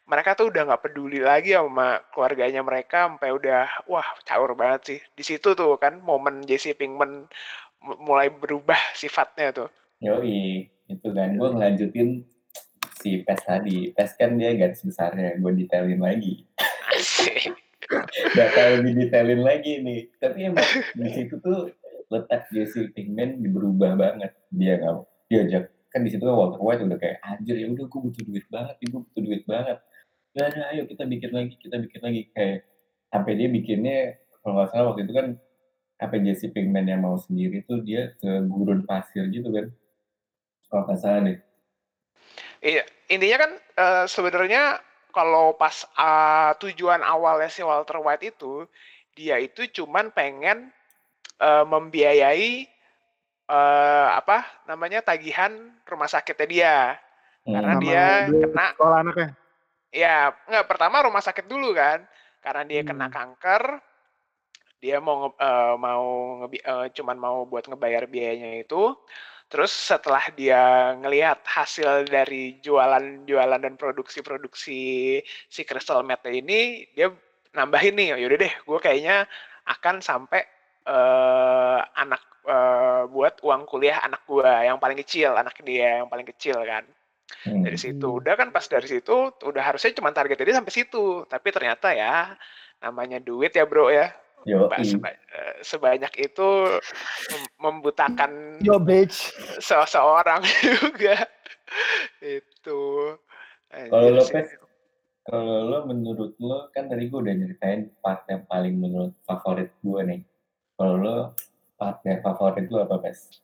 mereka 0.07 0.35
tuh 0.35 0.51
udah 0.51 0.63
nggak 0.67 0.83
peduli 0.83 1.21
lagi 1.23 1.55
sama 1.55 2.03
keluarganya 2.11 2.63
mereka 2.63 3.07
sampai 3.07 3.31
udah 3.31 3.87
wah 3.87 4.07
caur 4.27 4.53
banget 4.59 4.81
sih. 4.83 5.01
Di 5.15 5.23
situ 5.23 5.55
tuh 5.55 5.79
kan 5.79 5.99
momen 6.03 6.43
Jesse 6.43 6.75
Pinkman 6.75 7.27
mu- 7.83 8.01
mulai 8.03 8.31
berubah 8.31 8.79
sifatnya 8.99 9.55
tuh. 9.55 9.69
Yoi 10.03 10.67
itu 10.91 11.09
kan. 11.15 11.39
Gue 11.39 11.51
ngelanjutin 11.55 12.27
si 12.99 13.23
PES 13.23 13.41
tadi. 13.47 13.79
PES 13.95 14.11
kan 14.19 14.31
dia 14.39 14.51
garis 14.59 14.83
besarnya 14.83 15.39
gue 15.39 15.53
detailin 15.55 16.03
lagi. 16.03 16.43
Bakal 18.35 18.67
lebih 18.83 19.07
detailin 19.07 19.43
lagi 19.47 19.73
nih. 19.83 20.01
Tapi 20.19 20.39
emang 20.51 20.67
di 20.99 21.11
situ 21.15 21.39
tuh 21.39 21.71
letak 22.11 22.51
Jesse 22.51 22.91
Pinkman 22.91 23.39
berubah 23.55 23.95
banget. 23.95 24.35
Dia 24.51 24.83
nggak 24.83 24.97
diajak 25.31 25.65
kan 25.93 26.01
di 26.01 26.11
situ 26.11 26.25
kan 26.25 26.35
Walter 26.35 26.61
White 26.65 26.83
udah 26.89 26.99
kayak 26.99 27.21
anjir 27.21 27.57
ya 27.61 27.69
udah 27.69 27.85
gue 27.85 28.01
butuh 28.09 28.23
duit 28.25 28.47
banget 28.49 28.75
gue 28.81 29.01
butuh 29.05 29.23
duit 29.23 29.43
banget. 29.45 29.79
Udah 30.33 30.49
ayo 30.73 30.83
kita 30.89 31.05
bikin 31.05 31.31
lagi 31.31 31.55
kita 31.61 31.77
bikin 31.77 32.01
lagi. 32.01 32.21
Kayak 32.33 32.65
sampai 33.13 33.33
dia 33.37 33.49
bikinnya 33.53 33.99
kalau 34.41 34.53
nggak 34.57 34.69
salah 34.73 34.85
waktu 34.91 35.05
itu 35.05 35.13
kan 35.13 35.27
apa 36.03 36.17
Jesse 36.19 36.51
Pinkman 36.51 36.89
yang 36.89 37.05
mau 37.05 37.15
sendiri 37.21 37.63
tuh 37.69 37.85
dia 37.85 38.17
ke 38.19 38.31
gurun 38.49 38.83
pasir 38.89 39.29
gitu 39.29 39.53
kan 39.53 39.71
kalau 40.73 40.83
nggak 40.89 40.99
salah 40.99 41.21
deh. 41.29 41.39
Iya, 42.63 42.83
intinya 43.13 43.39
kan 43.45 43.53
eh, 43.77 44.05
sebenarnya 44.09 44.63
kalau 45.13 45.53
pas 45.55 45.85
ah, 45.95 46.57
tujuan 46.57 47.05
awalnya 47.05 47.53
si 47.53 47.61
Walter 47.61 48.01
White 48.01 48.33
itu 48.33 48.65
dia 49.13 49.37
itu 49.37 49.69
cuman 49.69 50.09
pengen 50.17 50.73
eh, 51.39 51.65
membiayai 51.69 52.72
eh, 53.47 54.09
apa 54.13 54.47
namanya 54.65 55.03
tagihan 55.03 55.51
rumah 55.85 56.07
sakitnya 56.07 56.47
dia 56.49 56.77
karena 57.43 57.75
Hmm. 57.75 57.81
Sama 57.81 57.83
dia 57.83 58.05
dia 58.31 58.39
kena 58.47 58.67
sekolah 58.75 58.99
anaknya. 59.03 59.29
ya 59.93 60.17
nggak 60.47 60.67
pertama 60.71 60.97
rumah 61.03 61.23
sakit 61.23 61.47
dulu 61.51 61.75
kan 61.75 62.07
karena 62.39 62.63
dia 62.63 62.81
kena 62.87 63.07
Hmm. 63.11 63.15
kanker 63.15 63.63
dia 64.79 64.99
mau 64.99 65.27
nge- 65.27 65.39
eh, 65.39 65.75
mau 65.79 66.05
ngebi- 66.43 66.65
eh, 66.65 66.87
cuman 66.95 67.17
mau 67.19 67.39
buat 67.47 67.67
ngebayar 67.67 68.07
biayanya 68.07 68.63
itu 68.63 68.95
terus 69.47 69.69
setelah 69.69 70.23
dia 70.33 70.95
ngelihat 70.97 71.45
hasil 71.45 72.09
dari 72.09 72.57
jualan-jualan 72.65 73.61
dan 73.61 73.75
produksi-produksi 73.77 74.81
si 75.23 75.61
Crystal 75.63 76.01
Meth 76.03 76.25
ini 76.25 76.89
dia 76.97 77.13
nambahin 77.53 77.95
nih 77.95 78.17
yaudah 78.17 78.39
deh 78.39 78.55
gue 78.65 78.79
kayaknya 78.81 79.29
akan 79.69 80.01
sampai 80.01 80.41
eh, 80.83 81.81
anak 81.95 82.23
eh, 82.45 83.03
buat 83.07 83.39
uang 83.41 83.63
kuliah 83.65 84.03
anak 84.03 84.23
gue 84.25 84.43
yang 84.45 84.77
paling 84.77 84.99
kecil 84.99 85.33
anak 85.33 85.55
dia 85.63 86.03
yang 86.03 86.09
paling 86.09 86.27
kecil 86.27 86.59
kan 86.63 86.85
Hmm. 87.43 87.65
dari 87.65 87.81
situ 87.81 88.21
udah 88.21 88.37
kan 88.37 88.53
pas 88.53 88.63
dari 88.69 88.85
situ 88.85 89.33
udah 89.41 89.63
harusnya 89.65 89.97
cuma 89.97 90.13
targetnya 90.13 90.45
dia 90.45 90.59
sampai 90.61 90.75
situ 90.75 91.25
tapi 91.27 91.49
ternyata 91.49 91.91
ya 91.91 92.37
namanya 92.79 93.19
duit 93.19 93.51
ya 93.51 93.65
bro 93.65 93.89
ya 93.89 94.13
Yoi. 94.45 94.67
Ba- 94.69 94.83
seba- 94.83 95.15
eh, 95.17 95.57
sebanyak 95.63 96.13
itu 96.19 96.49
mem- 97.31 97.55
membutakan 97.57 98.59
Yo 98.61 98.77
bitch. 98.77 99.33
se- 99.59 99.89
seorang 99.89 100.43
juga 100.77 101.25
itu 102.21 102.81
Kalau 103.71 104.09
lo. 104.13 104.23
Pes, 104.27 104.53
kalau 105.25 105.59
lo 105.67 105.79
menurut 105.87 106.37
lo 106.37 106.69
kan 106.71 106.91
tadi 106.91 107.09
gue 107.09 107.17
udah 107.17 107.33
nyeritain 107.33 107.89
part 108.03 108.27
yang 108.29 108.45
paling 108.45 108.77
menurut 108.77 109.15
favorit 109.25 109.73
gue 109.81 110.01
nih. 110.05 110.21
Kalau 110.83 110.99
lo 110.99 111.17
partner 111.79 112.19
favorit 112.19 112.67
lo 112.67 112.83
apa 112.83 112.99
Pes? 112.99 113.39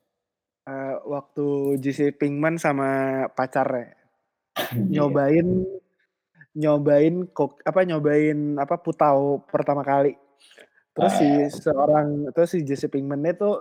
Eh, 0.66 0.94
waktu 1.06 1.78
JC 1.78 2.10
Pinkman 2.10 2.58
sama 2.58 2.90
pacarnya 3.30 3.94
nyobain 4.90 5.46
nyobain 6.52 7.30
kok 7.30 7.62
apa 7.62 7.86
nyobain 7.86 8.58
apa 8.58 8.74
putau 8.82 9.46
pertama 9.46 9.86
kali. 9.86 10.18
Terus 10.90 11.14
si 11.14 11.28
Ah. 11.30 11.46
seorang 11.46 12.06
terus 12.34 12.58
si 12.58 12.66
Jesse 12.66 12.90
Pinkman 12.90 13.22
itu 13.22 13.54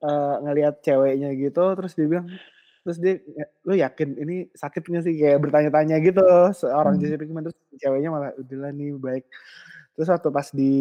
eh, 0.00 0.34
ngelihat 0.40 0.80
ceweknya 0.80 1.28
gitu 1.36 1.76
terus 1.76 1.92
dia 1.92 2.08
bilang 2.08 2.26
terus 2.82 2.96
dia 2.96 3.20
lu 3.62 3.76
yakin 3.76 4.16
ini 4.16 4.48
sakit 4.50 4.80
nggak 4.80 5.04
sih 5.04 5.14
kayak 5.14 5.44
bertanya-tanya 5.44 6.00
gitu 6.00 6.24
seorang 6.56 6.96
Hmm. 6.96 7.02
Jesse 7.04 7.20
Pinkman 7.20 7.44
terus 7.44 7.56
ceweknya 7.76 8.08
malah 8.08 8.32
udahlah 8.34 8.72
nih 8.72 8.96
baik 8.96 9.28
terus 9.92 10.08
waktu 10.08 10.28
pas 10.32 10.48
di 10.48 10.72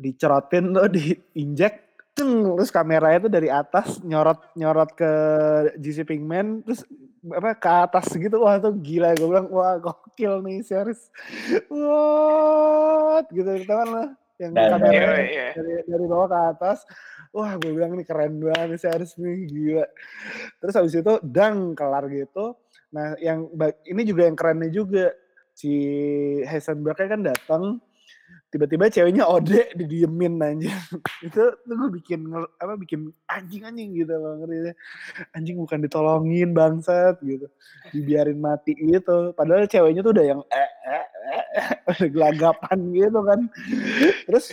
dicerotin 0.00 0.72
tuh 0.76 0.88
diinjek 0.88 1.90
ceng, 2.16 2.56
terus 2.56 2.72
kameranya 2.72 3.28
tuh 3.28 3.32
dari 3.32 3.48
atas 3.52 4.00
nyorot 4.02 4.40
nyorot 4.56 4.90
ke 4.96 5.12
JC 5.78 6.08
Pinkman 6.08 6.64
terus 6.64 6.82
apa 7.30 7.52
ke 7.52 7.70
atas 7.70 8.06
gitu 8.16 8.40
wah 8.40 8.56
tuh 8.56 8.72
gila 8.80 9.12
gue 9.12 9.28
bilang 9.28 9.46
wah 9.52 9.76
gokil 9.76 10.40
nih 10.40 10.64
series 10.64 11.12
what 11.68 13.28
gitu 13.28 13.60
tahu 13.68 13.84
lah 13.92 14.08
yang 14.40 14.52
Nah, 14.56 14.72
kameranya 14.72 15.20
Iya, 15.20 15.28
iya. 15.28 15.48
dari 15.52 15.72
dari 15.84 16.04
bawah 16.08 16.28
ke 16.32 16.38
atas. 16.56 16.78
Wah, 17.30 17.60
gue 17.60 17.76
bilang 17.76 17.92
nih 17.92 18.08
keren 18.08 18.40
banget 18.40 18.72
nih 18.72 18.80
series 18.80 19.12
nih, 19.20 19.36
gila. 19.52 19.86
Terus 20.64 20.74
habis 20.80 20.94
itu 20.96 21.12
dang 21.20 21.76
kelar 21.76 22.08
gitu. 22.08 22.56
Nah, 22.90 23.14
yang 23.20 23.52
ini 23.84 24.02
juga 24.02 24.26
yang 24.26 24.34
kerennya 24.40 24.72
juga 24.72 25.12
si 25.52 25.72
Heisenberg 26.48 26.96
kan 26.96 27.20
datang 27.20 27.84
tiba-tiba 28.50 28.90
ceweknya 28.90 29.24
ode 29.30 29.70
didiemin 29.78 30.42
aja 30.42 30.74
itu 31.26 31.42
tuh 31.54 31.74
gue 31.74 31.90
bikin 32.02 32.26
apa 32.58 32.74
bikin 32.74 33.14
anjing 33.30 33.62
anjing 33.62 33.94
gitu 33.94 34.14
loh 34.18 34.42
ngerti 34.42 34.74
anjing 35.34 35.56
bukan 35.58 35.78
ditolongin 35.84 36.50
bangsat 36.50 37.18
gitu. 37.22 37.46
Dibiarin 37.94 38.38
mati 38.38 38.74
gitu. 38.76 39.32
Padahal 39.34 39.66
ceweknya 39.70 40.02
tuh 40.02 40.12
udah 40.14 40.26
yang 40.26 40.40
eh, 40.50 40.70
eh, 40.86 41.06
eh, 41.30 41.44
eh, 41.62 42.08
gelagapan 42.14 42.78
gitu 42.92 43.20
kan. 43.22 43.40
Terus 44.26 44.44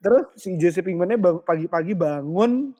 terus 0.00 0.24
si 0.38 0.54
Jesse 0.60 0.80
Pinkman-nya 0.84 1.18
pagi-pagi 1.42 1.98
bangun 1.98 2.70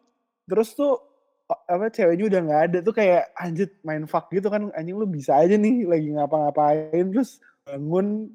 terus 0.47 0.79
tuh 0.79 1.03
apa 1.47 1.91
ceweknya 1.91 2.25
udah 2.31 2.41
nggak 2.47 2.63
ada. 2.71 2.79
Tuh 2.83 2.95
kayak 2.95 3.35
anjir 3.39 3.69
main 3.83 4.07
fuck 4.07 4.31
gitu 4.31 4.49
kan. 4.51 4.71
Anjing 4.75 4.97
lu 4.97 5.07
bisa 5.07 5.37
aja 5.39 5.55
nih 5.55 5.87
lagi 5.87 6.15
ngapa-ngapain. 6.15 7.05
Terus 7.11 7.43
bangun 7.67 8.31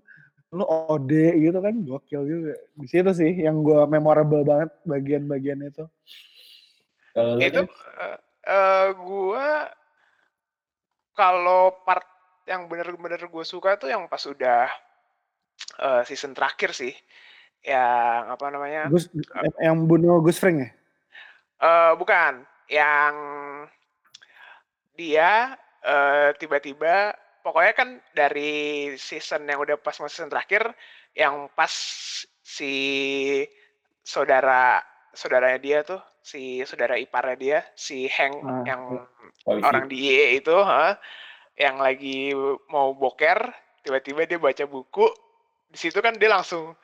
lu 0.52 0.68
ode 0.68 1.32
gitu 1.40 1.60
kan 1.64 1.76
gokil 1.88 2.22
juga. 2.28 2.54
Di 2.76 2.88
situ 2.88 3.12
sih 3.16 3.32
yang 3.40 3.64
gue 3.64 3.88
memorable 3.88 4.44
banget 4.44 4.70
bagian-bagian 4.84 5.64
itu 5.64 5.88
Kalau 7.16 7.40
lu 7.40 7.44
Itu 7.44 7.64
kan, 7.64 7.68
eh 8.04 8.18
eh, 8.52 8.88
gua 9.00 9.72
kalau 11.16 11.76
part 11.88 12.08
yang 12.48 12.68
bener-bener 12.68 13.22
gue 13.32 13.46
suka 13.48 13.80
tuh 13.80 13.92
yang 13.92 14.12
pas 14.12 14.24
udah 14.28 14.68
eh, 15.80 16.02
season 16.08 16.36
terakhir 16.36 16.76
sih. 16.76 16.92
Yang 17.62 18.24
apa 18.36 18.46
namanya? 18.50 18.90
Gus 18.90 19.08
yang 19.62 19.86
bunuh 19.88 20.20
Gus 20.20 20.40
Fring 20.42 20.68
ya? 20.68 20.70
Eh 21.62 21.92
bukan, 21.96 22.44
yang 22.68 23.14
dia 24.98 25.56
eh, 25.86 26.30
tiba-tiba 26.42 27.14
pokoknya 27.42 27.74
kan 27.74 27.90
dari 28.14 28.94
season 28.98 29.46
yang 29.50 29.62
udah 29.62 29.78
pas 29.78 29.98
season 29.98 30.30
terakhir 30.30 30.74
yang 31.14 31.50
pas 31.54 31.72
si 32.42 32.74
saudara 34.02 34.80
saudaranya 35.12 35.60
dia 35.60 35.80
tuh 35.84 36.00
si 36.22 36.62
saudara 36.64 36.96
iparnya 36.96 37.36
dia 37.36 37.60
si 37.76 38.08
Hank 38.08 38.36
Ah, 38.46 38.64
yang 38.66 38.82
polisi. 39.44 39.66
orang 39.66 39.86
di 39.90 39.98
IE 40.08 40.40
itu 40.40 40.56
ha, 40.56 40.96
yang 41.58 41.82
lagi 41.82 42.32
mau 42.70 42.94
boker 42.96 43.52
tiba-tiba 43.82 44.30
dia 44.30 44.40
baca 44.40 44.64
buku 44.70 45.10
di 45.68 45.78
situ 45.78 45.98
kan 46.00 46.16
dia 46.16 46.30
langsung 46.32 46.78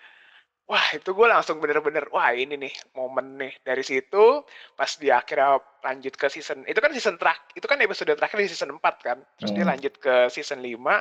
wah 0.67 0.87
itu 0.91 1.15
gue 1.15 1.27
langsung 1.31 1.63
bener-bener 1.63 2.11
wah 2.11 2.35
ini 2.35 2.59
nih 2.59 2.73
momen 2.91 3.39
nih 3.39 3.55
dari 3.63 3.81
situ 3.81 4.43
pas 4.75 4.91
dia 4.99 5.23
akhirnya 5.23 5.63
lanjut 5.79 6.13
ke 6.13 6.27
season 6.27 6.67
itu 6.67 6.75
kan 6.77 6.91
season 6.91 7.15
terakhir 7.15 7.47
itu 7.55 7.65
kan 7.65 7.79
episode 7.79 8.11
terakhir 8.11 8.37
di 8.43 8.51
season 8.51 8.75
4 8.75 8.95
kan 8.99 9.17
terus 9.39 9.55
dia 9.55 9.63
Hmm. 9.63 9.71
lanjut 9.71 9.93
ke 9.95 10.27
season 10.27 10.59
5 10.59 10.99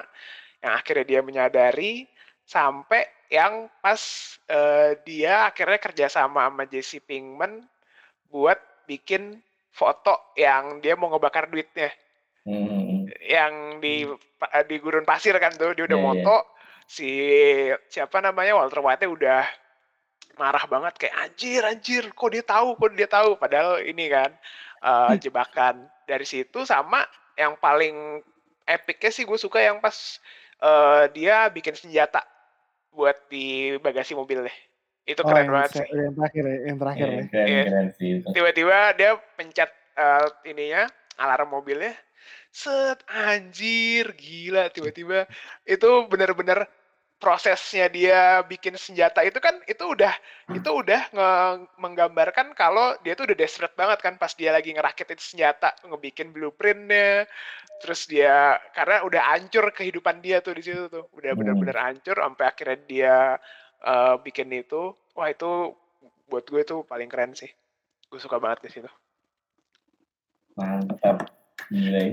yang 0.62 0.72
akhirnya 0.72 1.04
dia 1.04 1.20
menyadari 1.20 2.06
sampai 2.46 3.10
yang 3.26 3.66
pas 3.82 3.98
eh, 4.46 5.02
dia 5.02 5.50
akhirnya 5.50 5.82
kerja 5.82 6.06
sama 6.06 6.46
sama 6.46 6.62
Jesse 6.70 7.02
Pinkman 7.02 7.66
buat 8.30 8.62
bikin 8.86 9.42
foto 9.74 10.30
yang 10.38 10.78
dia 10.78 10.94
mau 10.94 11.10
ngebakar 11.10 11.50
duitnya 11.50 11.90
Hmm. 12.46 13.10
yang 13.18 13.82
di 13.82 14.06
pa- 14.38 14.62
di 14.62 14.78
gurun 14.78 15.02
pasir 15.02 15.34
kan 15.42 15.50
tuh 15.58 15.74
dia 15.74 15.82
udah 15.82 15.98
Iya, 15.98 16.06
iya. 16.06 16.22
moto 16.22 16.36
si 16.86 17.10
siapa 17.90 18.22
namanya 18.22 18.54
Walter 18.56 18.80
White 18.80 19.06
udah 19.10 19.42
marah 20.38 20.64
banget 20.68 20.94
kayak 21.00 21.16
anjir 21.16 21.62
anjir 21.64 22.04
kok 22.12 22.30
dia 22.30 22.44
tahu 22.46 22.78
kok 22.78 22.94
dia 22.94 23.08
tahu? 23.10 23.34
Padahal 23.36 23.82
ini 23.82 24.06
kan 24.08 24.30
eh, 24.82 25.12
jebakan. 25.20 25.86
Dari 26.06 26.22
situ 26.22 26.62
sama 26.62 27.02
yang 27.34 27.58
paling 27.58 28.22
epicnya 28.62 29.10
sih 29.10 29.26
gue 29.26 29.38
suka 29.38 29.58
yang 29.58 29.82
pas 29.82 30.22
eh, 30.62 31.04
dia 31.12 31.50
bikin 31.50 31.74
senjata 31.74 32.22
buat 32.94 33.28
di 33.28 33.76
bagasi 33.76 34.16
mobilnya 34.16 34.54
itu 35.06 35.22
oh 35.22 35.28
keren 35.30 35.46
yang, 35.46 35.52
banget 35.54 35.70
sih. 35.78 35.86
yang 35.92 36.14
terakhir 36.18 36.44
ya 36.48 36.56
yang 36.66 36.78
terakhir 36.82 37.06
Iya, 37.06 37.14
ya. 37.14 37.22
keren 37.30 37.46
Iya. 37.46 37.62
keren 37.62 37.88
sih 37.94 38.08
itu. 38.18 38.28
tiba-tiba 38.34 38.78
dia 38.98 39.10
pencet 39.38 39.70
eh, 39.96 40.26
ininya 40.50 40.82
alarm 41.16 41.48
mobilnya. 41.54 41.94
Set 42.50 43.04
anjir 43.06 44.16
gila. 44.16 44.72
Tiba-tiba 44.72 45.28
itu 45.68 45.88
benar-benar 46.08 46.64
prosesnya 47.16 47.88
dia 47.88 48.44
bikin 48.44 48.76
senjata 48.76 49.24
itu 49.24 49.40
kan 49.40 49.56
itu 49.64 49.80
udah 49.88 50.12
itu 50.52 50.68
udah 50.68 51.00
nge- 51.16 51.64
menggambarkan 51.80 52.52
kalau 52.52 52.92
dia 53.00 53.16
tuh 53.16 53.24
udah 53.24 53.36
desperate 53.40 53.72
banget 53.72 53.98
kan 54.04 54.14
pas 54.20 54.36
dia 54.36 54.52
lagi 54.52 54.76
ngerakit 54.76 55.16
itu 55.16 55.24
senjata 55.36 55.72
ngebikin 55.88 56.28
blueprintnya 56.36 57.24
terus 57.80 58.04
dia 58.04 58.60
karena 58.76 59.00
udah 59.08 59.22
hancur 59.32 59.64
kehidupan 59.72 60.20
dia 60.20 60.44
tuh 60.44 60.56
di 60.56 60.62
situ 60.64 60.92
tuh 60.92 61.08
udah 61.16 61.32
Hmm. 61.32 61.40
benar-benar 61.40 61.76
hancur 61.92 62.16
sampai 62.20 62.44
akhirnya 62.44 62.78
dia 62.84 63.16
eh, 63.80 64.14
bikin 64.20 64.52
itu 64.52 64.92
wah 65.16 65.28
itu 65.32 65.72
buat 66.28 66.44
gue 66.44 66.62
tuh 66.68 66.84
paling 66.84 67.08
keren 67.08 67.32
sih 67.32 67.48
gue 68.12 68.20
suka 68.20 68.36
banget 68.36 68.68
di 68.68 68.70
situ 68.76 68.90
Mantap. 70.56 71.35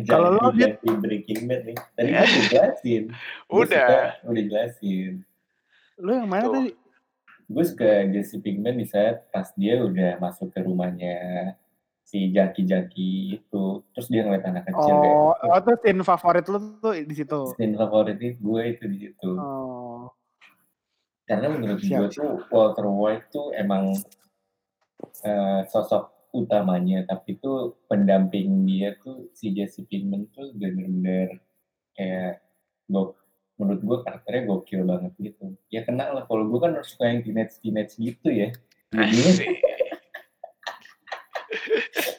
Kalau 0.09 0.29
lo, 0.33 0.49
jati 0.57 0.89
Breaking 0.97 1.45
Bad 1.45 1.61
nih. 1.69 1.77
Tadi 1.93 2.09
kan 2.09 2.25
udah 2.25 2.45
jelasin. 2.49 3.03
Udah. 3.51 3.87
suka, 3.87 4.01
udah 4.29 4.43
jelasin. 4.49 5.13
lu 6.01 6.09
yang 6.09 6.25
mana 6.25 6.49
Tuh. 6.49 6.53
tadi 6.57 6.71
Gue 7.43 7.63
suka 7.67 7.91
Jesse 8.09 8.41
Pinkman 8.41 8.81
di 8.81 8.87
saat 8.87 9.29
pas 9.29 9.51
dia 9.53 9.77
udah 9.77 10.17
masuk 10.17 10.49
ke 10.49 10.63
rumahnya 10.63 11.53
si 12.01 12.33
Jaki-Jaki 12.33 13.37
itu. 13.37 13.63
Terus 13.93 14.07
dia 14.09 14.25
ngeliat 14.25 14.47
anak 14.47 14.63
kecil 14.71 14.89
kayak, 14.89 15.13
oh 15.13 15.33
oh 15.37 15.59
tuh 15.61 15.75
scene 15.83 16.01
favorit 16.01 16.45
lu 16.49 16.59
tuh 16.81 16.93
di 16.97 17.13
situ 17.13 17.39
scene 17.53 17.75
favorit 17.77 18.17
gue 18.17 18.61
itu 18.65 18.83
di 18.89 18.97
situ. 19.05 19.31
oh 19.37 20.09
Karena 21.23 21.47
menurut 21.51 21.79
Siap, 21.79 21.99
gue 21.99 22.07
tuh 22.11 22.31
Walter 22.51 22.87
White 22.89 23.27
tuh 23.31 23.55
emang 23.55 23.95
eh, 25.23 25.61
sosok 25.71 26.12
utamanya, 26.33 27.05
tapi 27.05 27.37
tuh 27.37 27.77
pendamping 27.85 28.65
dia 28.65 28.97
tuh 28.97 29.29
si 29.37 29.53
Jesse 29.53 29.85
Pinkman 29.85 30.25
tuh 30.33 30.49
bener-bener 30.57 31.37
kayak 31.93 32.41
go, 32.89 33.13
menurut 33.61 33.81
gue 33.85 33.97
karakternya 34.01 34.49
gokil 34.49 34.81
banget 34.83 35.13
gitu. 35.21 35.53
Ya 35.69 35.85
kenal 35.85 36.17
lah, 36.17 36.25
kalau 36.25 36.49
gue 36.49 36.59
kan 36.59 36.73
suka 36.81 37.05
yang 37.05 37.21
teenage-teenage 37.21 37.93
gitu 38.01 38.27
ya. 38.33 38.49
Jadinya, 38.89 39.33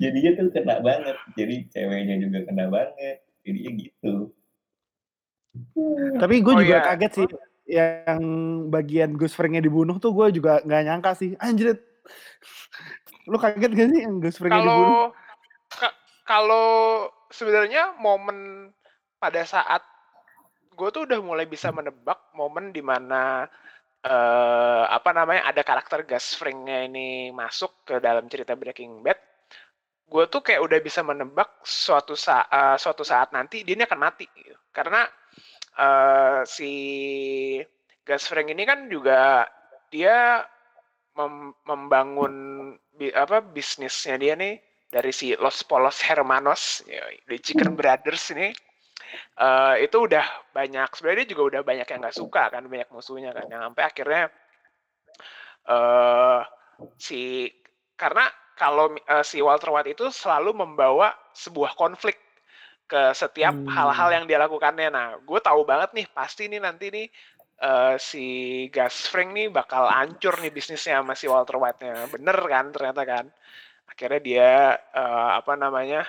jadinya 0.03 0.31
tuh 0.39 0.49
kena 0.55 0.77
banget. 0.79 1.17
Jadi 1.35 1.55
ceweknya 1.75 2.17
juga 2.23 2.39
kena 2.47 2.65
banget. 2.71 3.19
Jadinya 3.43 3.71
gitu. 3.83 4.15
tapi 6.19 6.43
gue 6.43 6.51
Oh 6.51 6.67
juga 6.67 6.83
iya. 6.83 6.83
kaget 6.83 7.13
sih 7.15 7.27
yang 7.71 8.23
bagian 8.75 9.15
Gus 9.15 9.39
Fringnya 9.39 9.63
dibunuh 9.63 10.03
tuh 10.03 10.11
gue 10.11 10.43
juga 10.43 10.59
nggak 10.67 10.83
nyangka 10.83 11.15
sih 11.15 11.39
anjir 11.39 11.79
lu 13.25 13.37
kaget 13.41 13.73
gak 13.73 13.89
sih 13.93 14.01
yang 14.05 14.21
Gus 14.21 14.37
dibunuh 14.37 14.53
Kalau 14.53 15.13
ka- 15.73 15.99
kalau 16.29 16.69
sebenarnya 17.33 17.97
momen 17.97 18.71
pada 19.17 19.43
saat 19.49 19.81
gue 20.75 20.89
tuh 20.91 21.07
udah 21.07 21.21
mulai 21.23 21.47
bisa 21.47 21.71
menebak 21.71 22.19
momen 22.35 22.75
di 22.75 22.83
mana 22.83 23.47
eh 24.05 24.85
apa 24.85 25.17
namanya 25.17 25.49
ada 25.49 25.65
karakter 25.65 26.05
Gus 26.05 26.37
Fring-nya 26.37 26.85
ini 26.85 27.33
masuk 27.33 27.89
ke 27.89 27.95
dalam 28.05 28.29
cerita 28.29 28.53
Breaking 28.53 29.01
Bad. 29.01 29.17
Gue 30.05 30.29
tuh 30.29 30.45
kayak 30.45 30.61
udah 30.61 30.79
bisa 30.85 31.01
menebak 31.01 31.65
suatu 31.65 32.13
saat 32.13 32.77
suatu 32.77 33.01
saat 33.01 33.33
nanti 33.33 33.65
dia 33.65 33.73
ini 33.79 33.89
akan 33.89 34.01
mati 34.01 34.29
gitu. 34.37 34.53
Karena 34.69 35.09
eh 35.81 36.41
si 36.45 36.73
Gus 38.05 38.25
Fring 38.29 38.53
ini 38.53 38.63
kan 38.69 38.85
juga 38.93 39.49
dia 39.89 40.45
mem- 41.19 41.57
membangun 41.69 42.35
bi- 42.99 43.15
apa 43.15 43.41
bisnisnya 43.43 44.17
dia 44.23 44.35
nih 44.39 44.55
dari 44.95 45.11
si 45.11 45.35
Los 45.35 45.67
Polos 45.67 45.99
Hermanos, 46.07 46.87
ya, 46.87 47.03
the 47.27 47.39
Chicken 47.43 47.75
Brothers 47.79 48.31
ini 48.35 48.49
eh, 49.39 49.75
itu 49.85 49.97
udah 50.07 50.25
banyak 50.55 50.89
sebenarnya 50.95 51.25
dia 51.27 51.31
juga 51.35 51.43
udah 51.51 51.63
banyak 51.67 51.87
yang 51.89 52.01
nggak 52.03 52.19
suka 52.23 52.43
kan 52.53 52.63
banyak 52.67 52.89
musuhnya 52.95 53.31
kan 53.37 53.47
yang 53.51 53.63
sampai 53.71 53.85
akhirnya 53.91 54.23
eh 55.69 56.41
si 56.99 57.49
karena 57.97 58.25
kalau 58.59 58.95
eh, 58.95 59.25
si 59.27 59.39
Walter 59.43 59.71
White 59.75 59.91
itu 59.99 60.07
selalu 60.15 60.51
membawa 60.55 61.15
sebuah 61.35 61.75
konflik 61.79 62.19
ke 62.85 63.17
setiap 63.17 63.65
Hmm. 63.65 63.67
hal-hal 63.67 64.09
yang 64.13 64.25
dia 64.29 64.39
lakukannya. 64.39 64.89
Nah, 64.93 65.07
gue 65.25 65.41
tahu 65.41 65.65
banget 65.65 65.91
nih 65.97 66.07
pasti 66.13 66.47
nih 66.53 66.61
nanti 66.61 66.93
nih 66.93 67.07
eh, 67.65 67.97
si 67.97 68.27
Gus 68.69 69.09
Fring 69.09 69.33
nih 69.33 69.49
bakal 69.49 69.89
hancur 69.89 70.37
nih 70.45 70.53
bisnisnya 70.53 71.01
sama 71.01 71.17
si 71.17 71.25
Walter 71.25 71.57
White-nya. 71.57 72.13
Bener 72.13 72.37
kan 72.45 72.69
ternyata 72.71 73.03
kan. 73.09 73.25
Akhirnya 73.89 74.21
dia 74.21 74.53
eh, 74.93 75.31
apa 75.41 75.57
namanya 75.57 76.05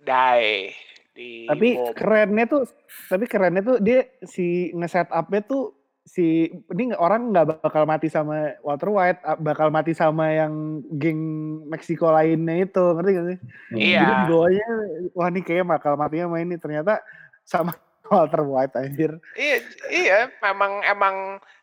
die 0.00 0.72
di 1.18 1.50
tapi 1.50 1.74
bom. 1.74 1.90
kerennya 1.90 2.46
tuh 2.46 2.62
tapi 3.10 3.26
kerennya 3.26 3.62
tuh 3.66 3.76
dia 3.82 4.06
si 4.22 4.70
nge-set 4.70 5.10
up-nya 5.10 5.42
tuh 5.42 5.74
si 6.08 6.48
ini 6.48 6.96
orang 6.96 7.36
nggak 7.36 7.60
bakal 7.60 7.84
mati 7.84 8.08
sama 8.08 8.56
Walter 8.64 8.88
White, 8.88 9.20
a 9.28 9.36
bakal 9.36 9.68
mati 9.68 9.92
sama 9.92 10.32
yang 10.32 10.80
geng 10.96 11.20
Meksiko 11.68 12.08
lainnya 12.08 12.64
itu, 12.64 12.80
ngerti 12.96 13.10
gak 13.12 13.26
sih? 13.28 13.38
Iya. 13.76 14.00
Jadi 14.00 14.12
dibawanya, 14.24 14.68
wah 15.12 15.28
ini 15.28 15.40
kayaknya 15.44 15.66
bakal 15.68 15.92
matinya 16.00 16.24
sama 16.32 16.38
ini, 16.40 16.56
ternyata 16.56 17.04
sama 17.44 17.76
Walter 18.10 18.42
White 18.44 18.74
anjir. 18.76 19.12
Iya, 19.36 19.56
iya, 19.92 20.18
memang 20.42 20.82
emang 20.84 21.16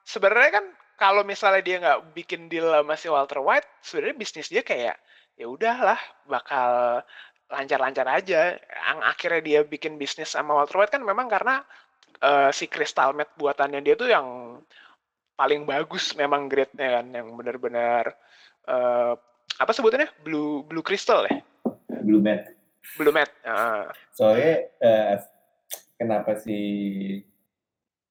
sebenarnya 0.06 0.62
kan 0.62 0.66
kalau 0.96 1.22
misalnya 1.28 1.62
dia 1.66 1.76
nggak 1.82 2.16
bikin 2.16 2.48
deal 2.48 2.72
sama 2.72 2.96
si 2.96 3.08
Walter 3.12 3.44
White, 3.44 3.68
sebenarnya 3.84 4.16
bisnis 4.16 4.48
dia 4.48 4.64
kayak 4.64 4.96
ya 5.36 5.46
udahlah 5.50 6.00
bakal 6.30 7.02
lancar-lancar 7.52 8.08
aja. 8.08 8.56
Yang 8.56 9.00
akhirnya 9.04 9.42
dia 9.44 9.60
bikin 9.68 10.00
bisnis 10.00 10.32
sama 10.32 10.56
Walter 10.56 10.80
White 10.80 10.94
kan 10.96 11.04
memang 11.04 11.28
karena 11.28 11.62
eh, 12.24 12.50
si 12.56 12.72
Crystal 12.72 13.12
Meth 13.12 13.36
buatannya 13.36 13.84
dia 13.84 14.00
tuh 14.00 14.08
yang 14.08 14.60
paling 15.36 15.68
bagus 15.68 16.16
memang 16.16 16.48
grade-nya 16.48 17.04
kan, 17.04 17.06
yang 17.12 17.28
benar-benar 17.36 18.16
eh, 18.72 19.14
apa 19.56 19.72
sebutannya 19.72 20.08
blue 20.24 20.64
blue 20.64 20.84
crystal 20.84 21.28
ya, 21.28 21.44
Blue 22.04 22.24
Mat. 22.24 22.48
blue 22.96 23.12
meth. 23.12 23.32
Heeh. 23.44 23.84
Soalnya 24.16 24.54
eh, 24.80 25.16
kenapa 25.96 26.36
si 26.36 26.58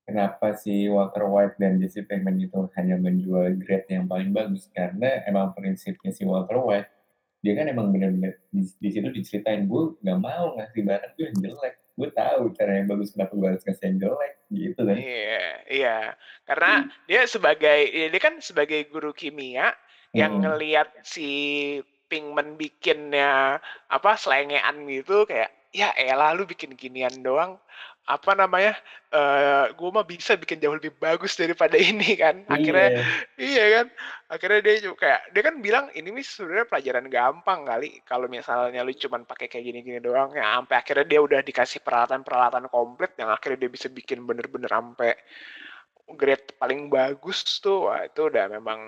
kenapa 0.04 0.52
si 0.52 0.84
Walter 0.88 1.24
White 1.24 1.56
dan 1.56 1.80
Jesse 1.80 2.04
Pinkman 2.04 2.36
itu 2.36 2.68
hanya 2.76 3.00
menjual 3.00 3.56
grade 3.56 3.88
yang 3.88 4.04
paling 4.04 4.36
bagus 4.36 4.68
karena 4.76 5.24
emang 5.24 5.56
prinsipnya 5.56 6.12
si 6.12 6.28
Walter 6.28 6.60
White 6.60 6.90
dia 7.40 7.52
kan 7.56 7.68
emang 7.68 7.92
bener-bener 7.92 8.40
di, 8.52 8.64
di 8.64 8.88
situ 8.88 9.08
diceritain 9.12 9.68
gue 9.68 9.96
nggak 10.00 10.20
mau 10.20 10.56
ngasih 10.56 10.80
barang 10.84 11.12
gue 11.16 11.24
yang 11.28 11.38
jelek 11.40 11.74
gue 11.94 12.08
tahu 12.10 12.42
cara 12.56 12.72
yang 12.80 12.88
bagus 12.90 13.12
kenapa 13.12 13.32
gue 13.36 13.48
harus 13.52 13.64
ngasih 13.64 13.84
yang 13.84 13.98
jelek 14.00 14.32
gitu 14.52 14.80
kan 14.82 14.96
Iya, 14.96 15.46
iya. 15.68 15.98
Karena 16.44 16.72
dia 17.08 17.22
sebagai 17.24 17.78
ya 17.88 18.06
dia 18.12 18.20
kan 18.20 18.34
sebagai 18.40 18.80
guru 18.92 19.12
kimia 19.16 19.72
yang 20.12 20.38
Hmm. 20.38 20.42
ngelihat 20.46 20.88
si 21.04 21.28
Pinkman 22.08 22.54
bikinnya 22.60 23.58
apa 23.88 24.10
selengean 24.20 24.84
gitu 24.86 25.24
kayak 25.24 25.50
ya 25.74 25.90
elah 25.98 26.30
lu 26.38 26.46
bikin 26.46 26.78
ginian 26.78 27.10
doang. 27.20 27.58
Apa 28.04 28.36
namanya 28.36 28.76
eh 29.10 29.72
gue 29.72 29.88
mah 29.88 30.04
bisa 30.04 30.36
bikin 30.36 30.60
jauh 30.60 30.76
lebih 30.76 30.92
bagus 31.00 31.34
daripada 31.34 31.74
ini 31.90 32.14
kan. 32.14 32.46
Akhirnya 32.46 33.00
Iya. 33.34 33.42
iya 33.42 33.64
kan? 33.80 33.86
Akhirnya 34.30 34.60
dia 34.62 34.74
juga 34.84 34.96
kayak 35.02 35.20
dia 35.34 35.42
kan 35.42 35.54
bilang 35.64 35.84
ini 35.96 36.08
nih 36.12 36.22
sebenarnya 36.22 36.66
pelajaran 36.70 37.06
gampang 37.10 37.60
kali. 37.66 37.90
Kalau 38.06 38.28
misalnya 38.30 38.84
lu 38.86 38.92
cuman 38.94 39.26
pakai 39.26 39.48
kayak 39.50 39.64
gini-gini 39.66 39.98
doang 40.04 40.30
ya 40.36 40.60
sampai 40.60 40.76
akhirnya 40.78 41.06
dia 41.08 41.20
udah 41.24 41.40
dikasih 41.42 41.80
peralatan-peralatan 41.82 42.68
komplit 42.70 43.16
yang 43.18 43.32
akhirnya 43.32 43.66
dia 43.66 43.70
bisa 43.72 43.88
bikin 43.88 44.22
bener-bener 44.28 44.68
sampai 44.68 45.16
grade 46.12 46.52
paling 46.60 46.92
bagus 46.92 47.40
tuh. 47.64 47.88
Wah 47.88 48.04
itu 48.04 48.28
udah 48.28 48.52
memang 48.52 48.78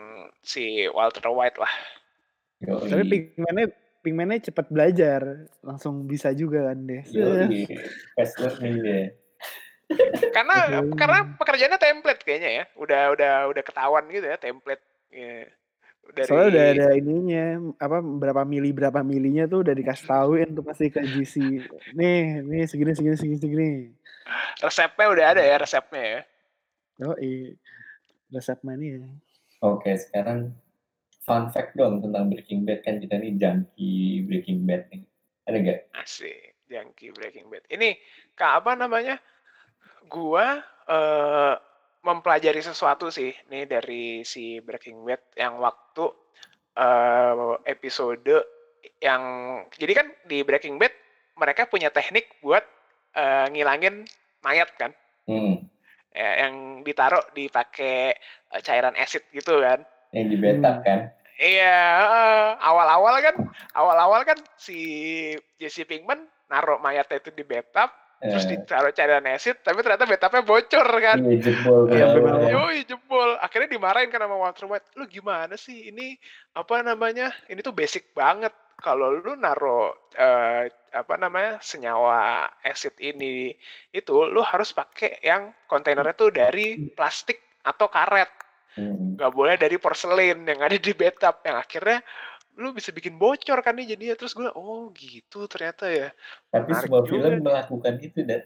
si 0.44 0.85
Walter 0.92 1.25
White 1.33 1.57
lah. 1.57 1.72
Yoi. 2.68 2.88
Tapi 2.88 3.05
Pinkman-nya 3.09 3.66
Pinkman-nya 4.07 4.47
cepet 4.47 4.66
belajar, 4.71 5.51
langsung 5.66 6.07
bisa 6.07 6.31
juga 6.31 6.71
kan 6.71 6.79
deh. 6.87 7.03
Fast 8.14 8.38
learning 8.38 8.75
dia 8.87 9.11
karena 10.35 10.83
karena 10.99 11.19
pekerjaannya 11.38 11.79
template 11.79 12.23
kayaknya 12.27 12.51
ya 12.51 12.64
udah 12.75 13.03
udah 13.14 13.33
udah 13.55 13.62
ketahuan 13.62 14.05
gitu 14.11 14.27
ya 14.27 14.37
template 14.38 14.83
Iya. 15.07 15.47
dari 16.12 16.29
Soalnya 16.29 16.49
udah 16.51 16.64
ada 16.75 16.88
ininya, 16.99 17.47
apa 17.79 17.99
berapa 18.03 18.42
mili 18.42 18.71
berapa 18.75 19.01
milinya 19.07 19.47
tuh 19.47 19.62
udah 19.64 19.75
dikasih 19.75 20.07
tauin 20.07 20.51
tuh 20.55 20.62
pasti 20.66 20.90
ke 20.90 21.03
GC. 21.03 21.35
Nih, 21.95 22.42
nih 22.42 22.62
segini 22.69 22.92
segini 22.92 23.16
segini 23.16 23.38
segini. 23.38 23.73
resepnya 24.59 25.07
udah 25.07 25.25
ada 25.31 25.42
ya 25.47 25.57
resepnya 25.62 26.03
ya 26.03 26.21
Oh 27.07 27.16
iya, 27.23 27.55
resep 28.35 28.59
mania. 28.66 29.07
Oke, 29.62 29.95
sekarang 29.95 30.51
fun 31.26 31.50
fact 31.50 31.74
dong 31.74 31.98
tentang 32.00 32.30
Breaking 32.30 32.62
Bad 32.62 32.86
kan 32.86 33.02
kita 33.02 33.18
nih 33.18 33.34
junkie 33.34 34.22
Breaking 34.24 34.64
Bad 34.64 34.86
nih. 34.94 35.02
Ada 35.46 35.56
nggak? 35.58 35.80
Asik, 35.98 36.54
Junkie 36.70 37.10
Breaking 37.10 37.50
Bad. 37.50 37.66
Ini 37.66 37.98
kak 38.38 38.62
apa 38.62 38.78
namanya? 38.78 39.18
Gua 40.06 40.62
eh, 40.86 41.54
mempelajari 42.06 42.62
sesuatu 42.62 43.10
sih 43.10 43.34
nih 43.50 43.66
dari 43.66 44.22
si 44.22 44.62
Breaking 44.62 45.02
Bad 45.02 45.22
yang 45.34 45.58
waktu 45.58 46.06
eh, 46.78 47.54
episode 47.66 48.46
yang 49.02 49.22
jadi 49.74 49.92
kan 49.92 50.06
di 50.30 50.46
Breaking 50.46 50.78
Bad 50.78 50.94
mereka 51.36 51.66
punya 51.66 51.90
teknik 51.90 52.38
buat 52.38 52.62
eh, 53.18 53.46
ngilangin 53.50 54.06
mayat 54.46 54.70
kan, 54.78 54.94
Hmm, 55.26 55.58
ya, 56.14 56.46
yang 56.46 56.86
ditaruh 56.86 57.34
dipakai 57.34 58.14
eh, 58.54 58.62
cairan 58.62 58.94
acid 58.94 59.26
gitu 59.34 59.58
kan. 59.58 59.82
Yang 60.14 60.27
di 60.29 60.37
beta 60.38 60.73
Hmm. 60.79 60.85
kan? 60.85 61.01
Iya, 61.37 61.77
awal-awal 62.59 63.21
kan, 63.21 63.37
awal-awal 63.77 64.25
kan 64.25 64.38
si 64.57 64.79
Jesse 65.61 65.85
Pinkman 65.85 66.25
naruh 66.49 66.81
mayatnya 66.81 67.21
itu 67.21 67.29
di 67.29 67.45
bathtub, 67.45 67.90
terus 68.25 68.49
Eh, 68.49 68.57
ditaruh 68.57 68.92
cairan 68.95 69.29
acid, 69.29 69.61
tapi 69.61 69.85
ternyata 69.85 70.09
bathtubnya 70.09 70.42
bocor 70.42 70.88
kan. 70.97 71.19
Iya 71.21 71.37
jebol 71.45 71.81
Iya, 71.92 72.07
bawah. 72.16 72.49
Yoi, 72.49 72.88
jebol. 72.88 73.37
Akhirnya 73.37 73.69
dimarahin 73.69 74.09
kan 74.09 74.25
sama 74.25 74.37
Walter 74.38 74.64
White. 74.64 74.97
Lu 74.97 75.05
gimana 75.05 75.55
sih? 75.61 75.92
Ini 75.92 76.16
apa 76.57 76.81
namanya? 76.81 77.35
Ini 77.53 77.61
tuh 77.61 77.75
basic 77.77 78.16
banget. 78.16 78.55
Kalau 78.77 79.12
lu 79.12 79.37
naruh 79.37 79.92
eh, 80.16 80.69
apa 80.92 81.14
namanya 81.16 81.61
senyawa 81.61 82.49
acid 82.64 82.97
ini 83.01 83.53
itu, 83.92 84.14
lu 84.29 84.40
harus 84.40 84.73
pakai 84.73 85.21
yang 85.21 85.53
kontainernya 85.69 86.16
tuh 86.16 86.33
dari 86.33 86.81
plastik 86.97 87.61
atau 87.64 87.88
karet 87.88 88.29
Hmm. 88.76 89.16
nggak 89.16 89.32
boleh 89.32 89.56
dari 89.56 89.80
porselen 89.80 90.44
yang 90.44 90.60
ada 90.60 90.76
di 90.76 90.92
bathtub. 90.92 91.40
Yang 91.42 91.56
akhirnya 91.56 91.98
lu 92.56 92.72
bisa 92.72 92.92
bikin 92.92 93.16
bocor 93.16 93.60
kan 93.60 93.72
nih 93.72 93.96
jadinya. 93.96 94.14
Terus 94.14 94.32
gue 94.32 94.48
oh 94.52 94.92
gitu 94.92 95.48
ternyata 95.48 95.88
ya. 95.88 96.08
Tapi 96.48 96.70
Menarik 96.70 96.84
semua 96.84 97.00
juga 97.02 97.26
film 97.28 97.40
melakukan 97.40 97.94
itu 98.00 98.20
dan 98.22 98.40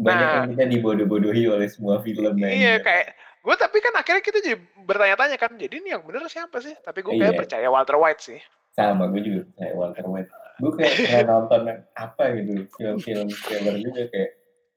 banyak 0.00 0.22
Nah. 0.24 0.32
yang 0.32 0.48
kita 0.54 0.64
dibodoh-bodohi 0.70 1.44
oleh 1.44 1.68
semua 1.68 2.00
film 2.00 2.32
iya 2.40 2.80
kayak 2.80 3.12
gue 3.40 3.54
tapi 3.54 3.78
kan 3.80 3.92
akhirnya 3.92 4.24
kita 4.24 4.38
jadi 4.40 4.56
bertanya-tanya 4.80 5.36
kan 5.36 5.52
jadi 5.56 5.74
ini 5.76 5.92
yang 5.92 6.02
bener 6.04 6.24
siapa 6.26 6.56
sih? 6.58 6.72
Tapi 6.78 7.02
gue 7.02 7.14
kayak 7.16 7.34
Iya. 7.34 7.40
percaya 7.44 7.66
Walter 7.68 7.96
White 7.98 8.22
sih. 8.22 8.40
Sama 8.72 9.10
gue 9.10 9.20
juga 9.20 9.42
kayak 9.58 9.74
Walter 9.76 10.06
White. 10.06 10.30
Gue 10.56 10.72
kayak 10.72 10.94
pernah 11.04 11.24
nonton 11.26 11.60
apa 11.92 12.22
gitu 12.32 12.52
film-film 12.72 13.26
thriller 13.28 13.76
juga 13.76 14.02
kayak 14.08 14.30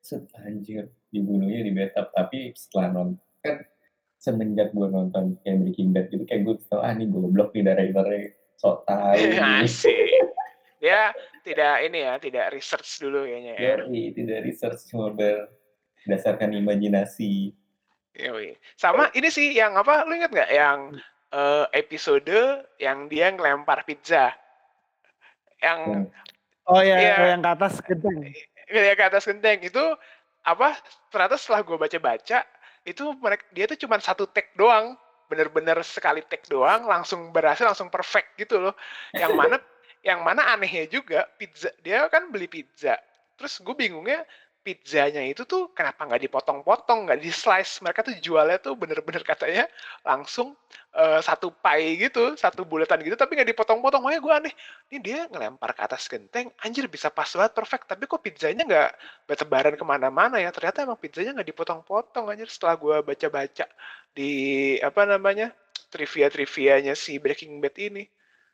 set 0.04 0.28
anjir 0.42 0.84
dibunuhnya 1.08 1.62
di 1.62 1.72
bathtub. 1.72 2.08
Tapi 2.12 2.52
setelah 2.58 2.88
nonton 2.92 3.22
kan 3.40 3.56
semenjak 4.24 4.72
gue 4.72 4.88
nonton 4.88 5.36
kayak 5.44 5.60
Breaking 5.60 5.92
Bad 5.92 6.08
gitu 6.08 6.24
kayak 6.24 6.48
gue 6.48 6.56
tau 6.72 6.80
ah 6.80 6.96
ini 6.96 7.12
goblok 7.12 7.52
nih 7.52 7.68
directornya 7.68 8.32
sok 8.56 8.88
tahu 8.88 9.20
asik 9.60 10.24
dia 10.80 11.12
tidak 11.44 11.84
ini 11.84 12.08
ya 12.08 12.14
tidak 12.24 12.56
research 12.56 13.04
dulu 13.04 13.28
kayaknya 13.28 13.54
ya 13.60 13.76
Yoi, 13.84 14.16
tidak 14.16 14.40
research 14.48 14.88
cuma 14.88 15.12
berdasarkan 15.12 16.56
imajinasi 16.56 17.52
Yoi. 18.16 18.56
sama 18.80 19.12
ini 19.12 19.28
sih 19.28 19.52
yang 19.52 19.76
apa 19.76 20.08
lu 20.08 20.16
inget 20.16 20.32
nggak 20.32 20.52
yang 20.56 20.96
eh, 21.36 21.66
episode 21.76 22.64
yang 22.80 23.12
dia 23.12 23.28
ngelempar 23.34 23.84
pizza 23.84 24.32
yang. 25.64 25.80
Oh 26.64 26.80
ya, 26.80 26.96
Iya. 26.96 27.36
yang 27.36 27.44
ke 27.44 27.52
atas 27.60 27.74
genteng. 27.84 28.20
ya 28.72 28.94
ke 28.96 29.04
atas 29.04 29.24
genteng 29.28 29.60
itu 29.64 29.84
apa 30.44 30.76
ternyata 31.12 31.36
setelah 31.36 31.64
gue 31.64 31.76
baca-baca 31.76 32.40
itu 32.84 33.16
mereka 33.20 33.44
dia 33.56 33.66
tuh 33.68 33.80
cuma 33.80 34.00
satu 34.00 34.28
take 34.30 34.52
doang. 34.56 34.96
Bener-bener 35.32 35.80
sekali 35.82 36.22
take 36.28 36.46
doang 36.52 36.86
langsung 36.86 37.32
berhasil 37.34 37.66
langsung 37.66 37.90
perfect 37.90 38.36
gitu 38.38 38.60
loh. 38.60 38.76
Yang 39.16 39.34
mana 39.34 39.56
yang 40.08 40.20
mana 40.22 40.44
anehnya 40.52 40.86
juga 40.92 41.26
pizza 41.40 41.72
dia 41.82 42.06
kan 42.12 42.30
beli 42.30 42.46
pizza. 42.52 43.00
Terus 43.40 43.60
gue 43.64 43.76
bingungnya 43.76 44.22
pizzanya 44.64 45.20
itu 45.28 45.44
tuh 45.44 45.68
kenapa 45.76 46.08
nggak 46.08 46.24
dipotong-potong 46.24 47.06
nggak 47.06 47.20
di 47.20 47.28
slice 47.36 47.84
mereka 47.84 48.00
tuh 48.08 48.16
jualnya 48.24 48.56
tuh 48.64 48.80
bener-bener 48.80 49.20
katanya 49.20 49.68
langsung 50.08 50.56
eh, 50.96 51.20
satu 51.20 51.52
pie 51.52 52.00
gitu 52.08 52.40
satu 52.40 52.64
bulatan 52.64 53.04
gitu 53.04 53.20
tapi 53.20 53.36
nggak 53.36 53.52
dipotong-potong. 53.52 54.00
Makanya 54.00 54.22
gue 54.24 54.34
aneh 54.34 54.54
ini 54.90 54.98
dia 55.04 55.20
ngelempar 55.28 55.76
ke 55.76 55.82
atas 55.84 56.08
genteng 56.08 56.48
anjir 56.64 56.88
bisa 56.88 57.12
pas 57.12 57.28
banget 57.28 57.52
perfect. 57.52 57.84
Tapi 57.92 58.08
kok 58.08 58.24
pizzanya 58.24 58.64
nggak 58.64 58.92
bertebaran 59.28 59.76
ke 59.76 59.84
mana-mana 59.84 60.40
ya? 60.40 60.50
Ternyata 60.56 60.88
emang 60.88 60.98
pizzanya 60.98 61.36
nggak 61.36 61.50
dipotong-potong 61.52 62.32
anjir 62.32 62.48
setelah 62.48 62.80
gue 62.80 62.96
baca-baca 63.04 63.68
di 64.16 64.32
apa 64.80 65.04
namanya 65.04 65.52
trivia-trivianya 65.92 66.96
si 66.96 67.20
Breaking 67.20 67.60
Bad 67.60 67.76
ini. 67.78 68.08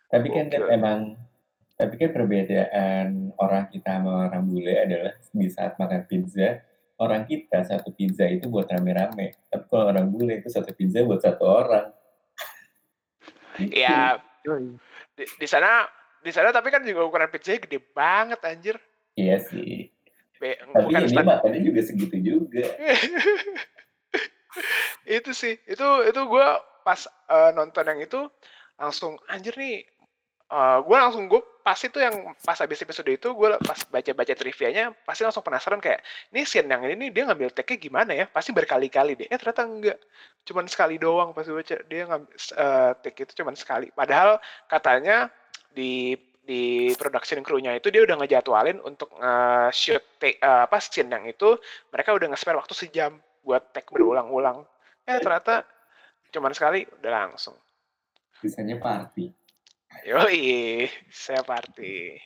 Tapi 0.10 0.28
kan 0.34 0.50
emang 0.50 1.29
tapi 1.80 1.96
kan 1.96 2.12
perbedaan 2.12 3.32
orang 3.40 3.72
kita 3.72 4.04
sama 4.04 4.28
orang 4.28 4.44
bule 4.44 4.76
adalah 4.76 5.16
di 5.32 5.48
saat 5.48 5.80
makan 5.80 6.04
pizza, 6.12 6.60
orang 7.00 7.24
kita 7.24 7.64
satu 7.64 7.96
pizza 7.96 8.28
itu 8.28 8.52
buat 8.52 8.68
rame-rame. 8.68 9.40
Tapi 9.48 9.64
kalau 9.72 9.88
orang 9.88 10.12
bule 10.12 10.44
itu 10.44 10.52
satu 10.52 10.76
pizza 10.76 11.00
buat 11.08 11.24
satu 11.24 11.48
orang. 11.48 11.88
Gitu. 13.60 13.76
ya 13.84 14.16
Yoi. 14.48 14.72
di, 15.20 15.24
di 15.28 15.48
sana 15.48 15.84
di 16.24 16.32
sana 16.32 16.48
tapi 16.56 16.72
kan 16.72 16.80
juga 16.80 17.04
ukuran 17.04 17.28
pizzanya 17.28 17.68
gede 17.68 17.84
banget 17.92 18.40
anjir 18.48 18.80
Iya 19.20 19.44
sih. 19.44 19.92
Be- 20.40 20.56
Tapi 20.64 20.80
bukan 20.88 21.02
ini 21.04 21.12
stand- 21.12 21.28
makannya 21.28 21.60
juga 21.60 21.82
segitu 21.84 22.16
juga. 22.24 22.64
Itu 25.10 25.34
sih, 25.34 25.58
itu 25.66 25.88
itu 26.06 26.22
gue 26.22 26.48
pas, 26.86 27.02
eee, 27.30 27.50
nonton 27.58 27.82
yang 27.82 28.00
itu 28.02 28.22
langsung, 28.78 29.18
"Anjir 29.26 29.58
nih," 29.58 29.82
eee, 30.50 30.78
gue 30.86 30.98
langsung 30.98 31.26
gue 31.26 31.42
pas 31.70 31.78
itu 31.86 32.02
yang 32.02 32.34
pas 32.42 32.58
habis 32.58 32.82
episode 32.82 33.06
itu 33.14 33.30
gue 33.30 33.50
pas 33.62 33.78
baca-baca 33.94 34.34
trivianya 34.34 34.90
pasti 35.06 35.22
langsung 35.22 35.46
penasaran 35.46 35.78
kayak, 35.78 36.02
"Ini 36.34 36.42
scene 36.42 36.66
yang 36.66 36.82
ini 36.82 37.14
dia 37.14 37.30
ngambil 37.30 37.54
take-nya 37.54 37.78
gimana 37.78 38.12
ya? 38.18 38.26
Pasti 38.26 38.50
berkali-kali 38.50 39.14
deh." 39.14 39.30
Eh 39.30 39.38
ternyata 39.38 39.70
enggak, 39.70 40.02
cuman 40.50 40.66
sekali 40.66 40.98
doang 40.98 41.30
pas 41.30 41.46
baca 41.46 41.78
dia 41.86 42.10
ngambil 42.10 42.34
eee, 42.34 42.90
take 43.06 43.22
itu 43.22 43.38
cuman 43.38 43.54
sekali. 43.54 43.94
Padahal 43.94 44.42
katanya 44.66 45.30
di 45.70 46.18
di 46.42 46.90
production 46.98 47.46
crew-nya 47.46 47.78
itu 47.78 47.94
dia 47.94 48.02
udah 48.02 48.18
ngejadwalin 48.18 48.82
untuk 48.82 49.14
nge-shoot 49.22 50.02
take 50.18 50.42
eee, 50.42 50.62
apa, 50.66 50.82
scene 50.82 51.14
yang 51.14 51.30
itu 51.30 51.54
mereka 51.94 52.18
udah 52.18 52.34
nge-spare 52.34 52.58
waktu 52.58 52.74
sejam 52.74 53.22
buat 53.46 53.62
take 53.78 53.94
berulang-ulang. 53.94 54.66
Eh 55.06 55.22
ternyata 55.22 55.70
cuman 56.34 56.50
sekali 56.58 56.90
udah 56.98 57.12
langsung. 57.14 57.54
Sisanya 58.42 58.82
party. 58.82 59.30
Yoi, 60.06 60.86
saya 61.10 61.42
party. 61.42 62.18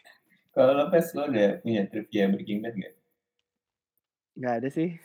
Kalau 0.53 0.77
lo 0.77 0.85
Pes, 0.87 1.15
lo 1.17 1.25
ada 1.25 1.57
punya 1.59 1.89
trivia 1.89 2.29
Breaking 2.29 2.61
Bad 2.61 2.75
nggak? 2.77 2.93
Nggak 4.37 4.53
ada 4.61 4.69
sih. 4.69 4.89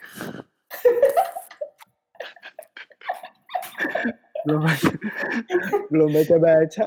Belum 4.46 4.64
baca 4.64 4.88
belum 5.90 6.08
baca-baca. 6.14 6.86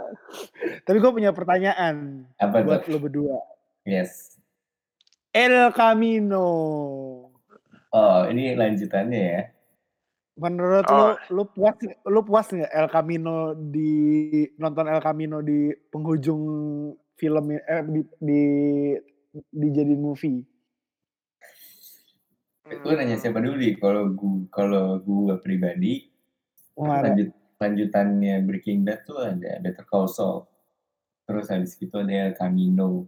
Tapi 0.81 0.97
gue 0.97 1.11
punya 1.11 1.29
pertanyaan 1.29 2.25
Apa 2.39 2.63
buat 2.63 2.81
tuh? 2.87 2.95
lo 2.95 2.99
berdua. 2.99 3.37
Yes. 3.85 4.39
El 5.29 5.69
Camino. 5.71 6.47
Oh, 7.91 8.21
ini 8.25 8.55
lanjutannya 8.55 9.21
ya? 9.21 9.41
Menurut 10.41 10.85
Oh. 10.89 10.97
lo, 10.97 11.07
lo 11.29 11.43
puas 11.53 11.77
lo 12.09 12.25
puas 12.25 12.49
nggak 12.49 12.73
El 12.73 12.89
Camino 12.89 13.53
di 13.53 14.41
nonton 14.57 14.89
El 14.89 14.97
Camino 15.05 15.45
di 15.45 15.69
penghujung 15.93 16.43
film 17.13 17.53
eh, 17.53 17.85
di 17.85 18.01
di 18.17 18.41
dijadiin 19.53 20.01
movie? 20.01 20.41
Lo 22.81 22.89
nanya 22.97 23.19
Mmm. 23.19 23.21
siapa 23.21 23.37
dulu 23.37 23.55
nih? 23.61 23.77
Kalau 23.77 24.09
gu 24.17 24.49
kalau 24.49 24.97
gua 25.05 25.37
pribadi, 25.37 26.09
Wah, 26.73 27.05
lanjut 27.05 27.29
lanjutannya 27.61 28.41
Breaking 28.41 28.81
Bad 28.81 29.05
tuh 29.05 29.21
ada 29.21 29.61
Better 29.61 29.85
Call 29.85 30.09
Saul. 30.09 30.49
Terus 31.29 31.53
habis 31.53 31.77
itu 31.77 31.93
ada 31.93 32.09
El 32.09 32.33
Camino. 32.33 33.05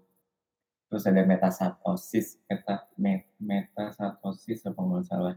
Terus 0.85 1.09
ada 1.09 1.25
Metastasis, 1.25 2.37
meta 2.45 2.85
me 3.01 3.25
Metastasis 3.41 4.69
apa 4.69 4.77
nggak 4.77 5.05
salah. 5.09 5.35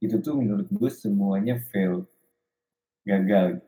Itu 0.00 0.16
tuh 0.24 0.40
menurut 0.40 0.66
gue 0.72 0.90
semuanya 0.90 1.60
fail. 1.68 2.08
Gagal. 3.04 3.60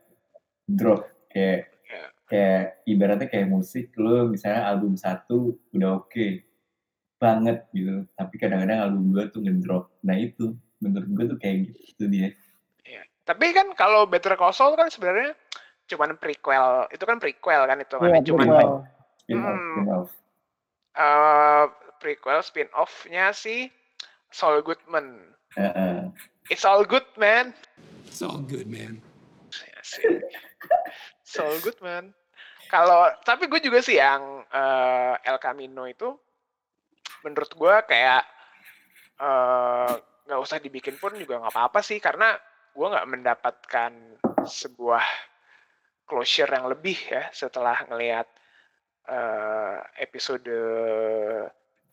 Drop. 0.65 1.05
Kayak 1.29 1.69
Iya. 1.85 2.05
kayak 2.25 2.63
ibaratnya 2.89 3.27
kayak 3.29 3.47
musik, 3.49 3.93
lo 3.97 4.25
misalnya 4.25 4.65
album 4.65 4.97
1 4.97 5.57
udah 5.73 6.01
oke 6.01 6.27
banget 7.21 7.63
gitu, 7.71 8.03
tapi 8.19 8.35
kadang-kadang 8.35 8.79
album 8.83 9.13
2 9.13 9.29
tuh 9.31 9.39
ngedrop. 9.45 9.93
Nah 10.03 10.17
itu, 10.17 10.57
menurut 10.81 11.07
gue 11.07 11.25
tuh 11.35 11.37
kayak 11.39 11.71
gitu 11.71 12.03
dia. 12.09 12.33
Iya. 12.83 13.05
Tapi 13.23 13.53
kan 13.55 13.71
kalau 13.77 14.03
Better 14.09 14.35
Call 14.35 14.51
Saul 14.51 14.75
kan 14.75 14.89
sebenarnya 14.91 15.37
cuman 15.87 16.17
prequel, 16.19 16.89
itu 16.91 17.03
kan 17.05 17.17
prequel 17.21 17.61
kan 17.63 17.77
Iya, 17.77 17.85
hitungannya 17.85 18.21
cuman 18.25 18.47
prequel. 18.49 18.73
Spin-off 19.23 19.53
Hmm. 19.53 19.71
spin-off. 19.71 20.09
eee, 20.93 21.63
prequel 22.01 22.39
spin-off-nya 22.43 23.25
si 23.31 23.71
Saul 24.33 24.65
Goodman. 24.65 25.37
Heeh. 25.53 26.09
It's 26.49 26.65
all 26.65 26.81
good 26.81 27.05
man. 27.15 27.53
It's 28.09 28.25
all 28.25 28.41
good, 28.41 28.65
man. 28.65 28.99
Asik. 29.79 30.25
Saul 31.21 31.61
Goodman. 31.61 32.11
Kalau 32.67 33.13
tapi 33.21 33.45
gue 33.45 33.61
juga 33.61 33.79
sih 33.85 34.01
yang, 34.01 34.41
eee, 34.49 35.13
El 35.29 35.37
Camino 35.37 35.85
itu 35.85 36.09
menurut 37.21 37.51
gue 37.53 37.75
kayak, 37.85 38.25
eee, 39.21 39.93
nggak 40.25 40.41
usah 40.41 40.57
dibikin 40.57 40.97
pun 40.97 41.13
juga 41.15 41.37
nggak 41.37 41.53
apa-apa 41.53 41.85
sih, 41.85 42.01
karena 42.01 42.33
gue 42.73 42.87
nggak 42.89 43.09
mendapatkan 43.13 43.91
sebuah 44.49 45.05
closure 46.09 46.49
yang 46.49 46.65
lebih 46.67 46.97
ya 47.07 47.29
setelah 47.29 47.85
ngelihat, 47.87 48.25
eee, 49.07 49.77
episode 50.01 50.49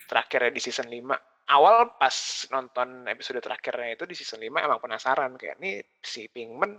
terakhirnya 0.08 0.50
di 0.50 0.60
season 0.64 0.88
5. 0.88 1.14
Awal 1.50 1.98
pas 1.98 2.16
nonton 2.54 2.88
episode 3.10 3.40
terakhirnya 3.42 3.98
itu 3.98 4.04
di 4.06 4.14
season 4.14 4.40
5 4.46 4.62
emang 4.62 4.78
penasaran 4.78 5.34
kayak, 5.40 5.58
"Nih 5.62 5.82
si 5.98 6.30
Pinkman 6.30 6.78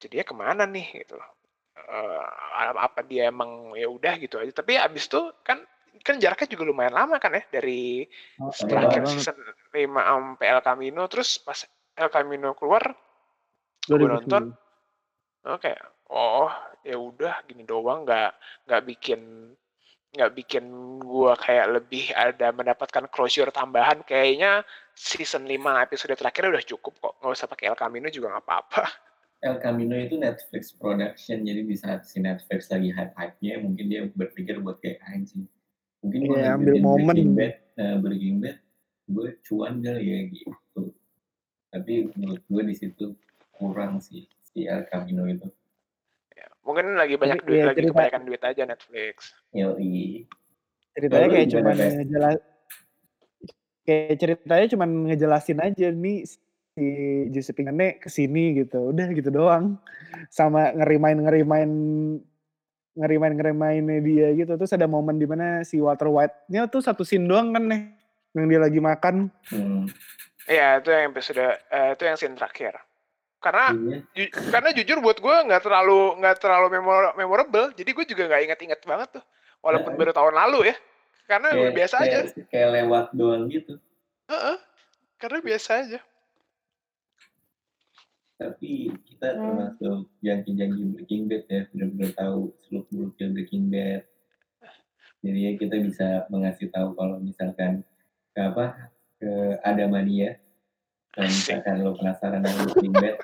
jadinya 0.00 0.24
ke 0.30 0.34
mana 0.36 0.64
nih?" 0.64 0.86
Gitu. 1.04 1.16
Eee, 1.76 2.22
apa 2.86 3.00
dia 3.04 3.28
emang 3.32 3.72
ya 3.76 3.88
udah 3.88 4.14
gitu 4.20 4.36
aja, 4.40 4.52
tapi 4.60 4.76
abis 4.80 5.08
itu 5.12 5.20
kan 5.44 5.58
kan 6.06 6.16
jaraknya 6.18 6.48
juga 6.56 6.64
lumayan 6.68 6.94
lama 6.96 7.16
kan 7.22 7.36
ya 7.36 7.42
dari 7.52 8.08
Oh, 8.40 8.50
Lama 8.50 8.68
terakhir 8.68 9.02
season 9.12 9.36
5 9.76 10.02
sampai 10.08 10.46
El 10.52 10.60
Camino, 10.64 11.02
terus 11.12 11.30
pas 11.46 11.58
El 11.96 12.08
Camino 12.12 12.50
keluar 12.58 12.82
gue 13.96 14.08
nonton, 14.08 14.42
2010. 14.46 14.56
oh 15.48 15.58
kayak, 15.62 15.80
oh 16.10 16.50
ya 16.86 16.96
udah 16.98 17.34
gini 17.48 17.62
doang, 17.66 18.04
nggak 18.06 18.30
nggak 18.68 18.82
bikin 18.88 19.20
nggak 20.12 20.32
bikin 20.36 20.64
gua 21.00 21.32
kayak 21.40 21.80
lebih 21.80 22.12
ada 22.12 22.52
mendapatkan 22.52 23.08
closure 23.08 23.48
tambahan, 23.48 24.04
kayaknya 24.04 24.60
season 24.92 25.48
5 25.48 25.84
episode 25.88 26.12
terakhir 26.12 26.52
udah 26.52 26.64
cukup 26.64 26.94
kok, 27.00 27.14
nggak 27.20 27.32
usah 27.32 27.48
pakai 27.48 27.72
El 27.72 27.78
Camino 27.80 28.08
juga 28.12 28.36
nggak 28.36 28.44
apa-apa. 28.44 28.84
El 29.42 29.58
Camino 29.58 29.98
itu 29.98 30.20
Netflix 30.20 30.70
production, 30.70 31.42
jadi 31.42 31.66
di 31.66 31.74
saat 31.74 32.06
si 32.06 32.22
Netflix 32.22 32.70
lagi 32.70 32.94
hype-hype-nya, 32.94 33.58
mungkin 33.58 33.90
dia 33.90 34.06
berpikir 34.06 34.62
buat 34.62 34.78
kayak 34.78 35.02
anjing. 35.10 35.50
Mungkin 36.04 36.20
gue 36.30 36.38
Iya, 36.38 36.54
ambil 36.54 36.74
momen. 36.78 37.06
Breaking 37.10 37.34
Bad, 37.34 37.54
eh, 37.78 37.96
Breaking 37.98 38.36
Bad, 38.38 38.56
gue 39.10 39.28
cuan 39.42 39.74
kali 39.82 40.04
ya 40.06 40.18
gitu. 40.30 40.82
Tapi 41.72 41.92
menurut 42.14 42.42
gue 42.46 42.62
di 42.68 42.74
situ 42.76 43.16
kurang 43.50 43.98
sih 43.98 44.28
si 44.46 44.68
El 44.68 44.86
Camino 44.86 45.26
itu. 45.26 45.48
Mungkin 46.62 46.94
lagi 46.94 47.18
banyak 47.18 47.42
duit, 47.42 47.58
ya 47.58 47.74
lagi 47.74 47.78
cerita 47.82 47.92
kebanyakan 47.94 48.22
duit 48.22 48.42
aja 48.46 48.62
Netflix. 48.62 49.16
Yoi. 49.50 50.26
ceritanya 50.92 51.26
kayak 51.32 51.46
Bes? 51.48 51.92
ngejelas 52.04 52.36
kayak 53.82 54.14
ceritanya 54.20 54.66
cuman 54.76 54.90
ngejelasin 55.08 55.58
aja 55.64 55.88
nih 55.88 56.28
si 56.28 56.84
Jesse 57.32 57.56
Pinkman 57.56 57.98
ke 57.98 58.08
sini 58.12 58.62
gitu, 58.62 58.92
udah 58.92 59.08
gitu 59.10 59.32
doang. 59.32 59.80
Sama 60.28 60.70
ngerimain-ngerimain 60.76 61.72
ngerimain-ngerimainnya 62.92 63.98
dia 64.04 64.28
gitu. 64.36 64.52
Terus 64.60 64.76
ada 64.76 64.84
momen 64.84 65.16
di 65.16 65.24
mana 65.24 65.64
si 65.64 65.80
Walter 65.80 66.12
White-nya 66.12 66.68
tuh 66.68 66.84
satu 66.84 67.02
scene 67.02 67.24
doang 67.24 67.56
kan 67.56 67.64
nih, 67.66 67.82
yang 68.36 68.46
dia 68.48 68.60
lagi 68.60 68.80
makan. 68.80 69.32
Hmm. 69.48 69.88
Iya, 70.44 70.82
itu 70.82 70.90
yang 70.90 71.14
episode, 71.14 71.38
eee, 71.70 71.88
itu 71.94 72.02
yang 72.02 72.16
scene 72.18 72.36
terakhir. 72.36 72.74
Karena 73.42 73.74
Iya. 73.74 73.98
ju 74.14 74.24
karena 74.54 74.70
jujur 74.70 75.02
buat 75.02 75.18
gue 75.18 75.36
nggak 75.50 75.62
terlalu 75.66 76.14
nggak 76.22 76.36
terlalu 76.38 76.66
memora 76.78 77.10
memorable, 77.18 77.74
jadi 77.74 77.90
gue 77.90 78.04
juga 78.06 78.22
nggak 78.30 78.42
inget-inget 78.46 78.80
banget 78.86 79.18
tuh, 79.18 79.24
walaupun 79.58 79.92
Heeh. 79.92 79.98
baru 79.98 80.12
tahun 80.14 80.34
lalu 80.38 80.70
ya, 80.70 80.76
karena 81.26 81.48
Kayak 81.50 81.74
biasa 81.74 81.94
aja. 82.06 82.18
kayak 82.22 82.46
kayak 82.54 82.70
lewat 82.70 83.06
doang 83.18 83.50
gitu. 83.50 83.82
Heeh, 84.30 84.56
karena 85.18 85.38
biasa 85.42 85.70
aja. 85.82 85.98
Tapi 88.38 88.90
kita 89.06 89.28
Hmm. 89.34 89.42
termasuk 89.42 90.10
jangki-jangki 90.22 90.82
Breaking 90.94 91.22
Bad 91.26 91.44
ya, 91.50 91.62
bener-bener 91.74 92.10
tahu 92.14 92.54
seluk-beluknya 92.66 93.26
Breaking 93.34 93.64
Bad. 93.70 94.02
Jadi 95.22 95.38
ya 95.38 95.52
kita 95.58 95.76
bisa 95.78 96.08
mengasih 96.30 96.70
tahu 96.74 96.94
kalau 96.98 97.22
misalkan 97.22 97.86
ke 98.34 98.40
apa, 98.42 98.90
ke 99.22 99.30
ada 99.62 99.86
mania, 99.86 100.38
kalau 101.14 101.30
misalkan 101.30 101.74
lo 101.86 101.94
penasaran 101.94 102.42
sama 102.42 102.66
Breaking 102.70 102.94
Bad, 102.98 103.16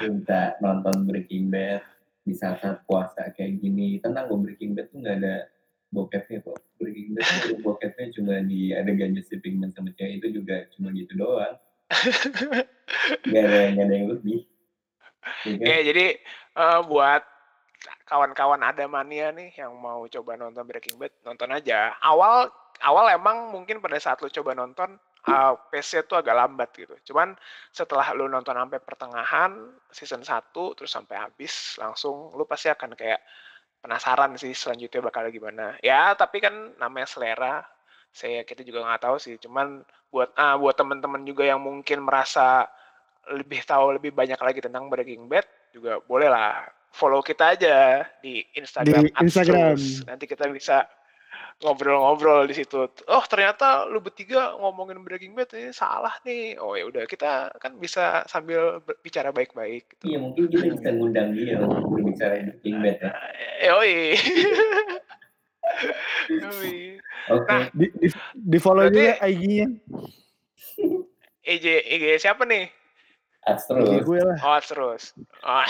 minta 0.00 0.56
nonton 0.64 1.04
Breaking 1.04 1.52
Bad 1.52 1.84
di 2.24 2.32
saat-saat 2.36 2.84
puasa 2.88 3.32
kayak 3.36 3.60
gini. 3.60 4.00
Tenang 4.00 4.28
kok 4.28 4.40
Breaking 4.40 4.72
Bad 4.76 4.86
tuh 4.92 4.98
nggak 5.04 5.16
ada 5.20 5.36
bokepnya 5.92 6.38
kok. 6.44 6.58
Breaking 6.80 7.16
Bad 7.16 7.26
tuh 7.44 7.58
bokepnya 7.66 8.06
cuma 8.16 8.34
di 8.44 8.72
adegan 8.72 9.12
Jesse 9.12 9.36
Pinkman 9.40 9.72
sama 9.72 9.92
cewek 9.96 10.24
itu 10.24 10.40
juga 10.40 10.64
cuma 10.76 10.90
gitu 10.96 11.12
doang. 11.16 11.56
Nggak 13.26 13.44
ada 13.50 13.60
nggak 13.74 13.86
ada 13.86 13.94
yang 13.94 14.08
lebih. 14.14 14.40
Ya 15.42 15.52
kan? 15.58 15.62
Oke, 15.62 15.76
jadi, 15.90 16.06
eee, 16.54 16.80
buat 16.86 17.22
kawan-kawan 18.06 18.62
ada 18.62 18.84
mania 18.90 19.30
nih 19.30 19.54
yang 19.54 19.74
mau 19.78 20.06
coba 20.06 20.38
nonton 20.38 20.66
Breaking 20.66 20.98
Bad, 20.98 21.12
nonton 21.26 21.50
aja. 21.50 21.94
Awal 22.02 22.50
awal 22.82 23.06
emang 23.12 23.52
mungkin 23.52 23.78
pada 23.78 23.98
saat 23.98 24.18
lu 24.22 24.30
coba 24.30 24.54
nonton, 24.56 24.98
eee, 25.26 25.52
pace-nya 25.72 26.02
tuh 26.06 26.16
agak 26.20 26.34
lambat 26.36 26.70
gitu. 26.76 26.94
Cuman 27.12 27.36
setelah 27.72 28.12
lu 28.16 28.26
nonton 28.30 28.56
sampai 28.56 28.80
pertengahan 28.80 29.52
season 29.92 30.22
1 30.24 30.76
terus 30.76 30.90
sampai 30.92 31.16
habis, 31.20 31.76
langsung 31.76 32.32
lu 32.36 32.44
pasti 32.48 32.72
akan 32.72 32.96
kayak 32.96 33.20
penasaran 33.80 34.36
sih 34.36 34.52
selanjutnya 34.52 35.00
bakal 35.00 35.28
gimana. 35.32 35.76
Ya 35.80 36.12
tapi 36.16 36.40
kan 36.44 36.76
namanya 36.76 37.08
selera, 37.08 37.64
saya 38.12 38.44
kita 38.44 38.64
juga 38.64 38.84
nggak 38.84 39.02
tahu 39.08 39.16
sih. 39.20 39.36
Cuman 39.40 39.84
buat 40.12 40.32
ah, 40.36 40.56
buat 40.58 40.76
temen-temen 40.76 41.22
juga 41.24 41.46
yang 41.48 41.60
mungkin 41.62 42.04
merasa 42.04 42.68
lebih 43.30 43.62
tahu 43.62 44.00
lebih 44.00 44.10
banyak 44.16 44.40
lagi 44.40 44.60
tentang 44.64 44.88
Breaking 44.90 45.28
Bad 45.28 45.46
juga 45.70 46.02
boleh 46.02 46.26
lah 46.26 46.66
follow 46.90 47.22
kita 47.22 47.54
aja 47.54 48.02
di 48.18 48.42
Instagram 48.58 49.06
Di 49.06 49.14
Instagram. 49.22 49.78
Abstrus. 49.78 50.02
Nanti 50.02 50.24
kita 50.26 50.50
bisa 50.50 50.82
ngobrol-ngobrol 51.60 52.48
di 52.48 52.54
situ. 52.56 52.88
Oh 53.06 53.24
ternyata 53.28 53.84
lu 53.84 54.00
bertiga 54.00 54.56
ngomongin 54.56 55.04
Breaking 55.04 55.36
Bad 55.36 55.52
ini 55.52 55.70
salah 55.76 56.16
nih. 56.24 56.56
Oh 56.56 56.72
ya 56.74 56.88
udah 56.88 57.04
kita 57.04 57.52
kan 57.60 57.76
bisa 57.76 58.24
sambil 58.26 58.80
bicara 59.04 59.28
baik-baik. 59.30 59.84
Gitu. 59.96 60.16
Iya 60.16 60.18
mungkin 60.24 60.48
kita 60.48 60.66
bisa 60.72 60.88
ngundang 60.96 61.36
dia 61.36 61.60
untuk 61.60 61.84
berbicara 61.92 62.40
Breaking 62.48 62.76
Bad 62.80 62.96
ya. 62.98 63.10
Eh, 63.60 63.68
Yoi. 63.68 63.94
Yoi. 66.42 66.76
Oke, 67.30 67.46
Nah, 67.46 67.68
Di, 67.70 67.86
di, 67.94 68.08
di 68.34 68.58
follow 68.58 68.90
juga 68.90 69.20
IG-nya. 69.22 69.68
EJ 71.40 71.66
IG 71.86 72.04
siapa 72.18 72.42
nih? 72.48 72.79
IG 73.48 73.60
terus. 73.66 74.04
gue 74.04 74.20
lah. 74.20 74.38
Oh 74.44 74.60
terus. 74.60 75.02
Oh, 75.44 75.66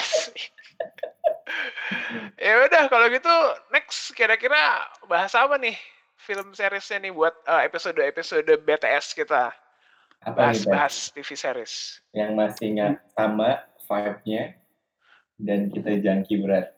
ya 2.45 2.53
udah 2.67 2.85
kalau 2.91 3.07
gitu 3.11 3.35
next 3.71 4.15
kira-kira 4.15 4.87
bahas 5.07 5.35
apa 5.35 5.59
nih 5.59 5.77
film 6.21 6.53
seriesnya 6.55 7.03
nih 7.03 7.13
buat 7.15 7.35
eh, 7.47 7.63
episode-episode 7.71 8.51
BTS 8.67 9.15
kita 9.17 9.55
Apa 10.21 10.31
nih, 10.31 10.37
bahas-bahas 10.37 11.15
TV 11.15 11.29
series. 11.33 11.75
Yang 12.13 12.31
masih 12.37 12.67
nggak 12.77 12.95
sama 13.17 13.51
vibe-nya 13.89 14.45
dan 15.41 15.73
kita 15.73 15.91
jangki 16.03 16.43
berat. 16.45 16.75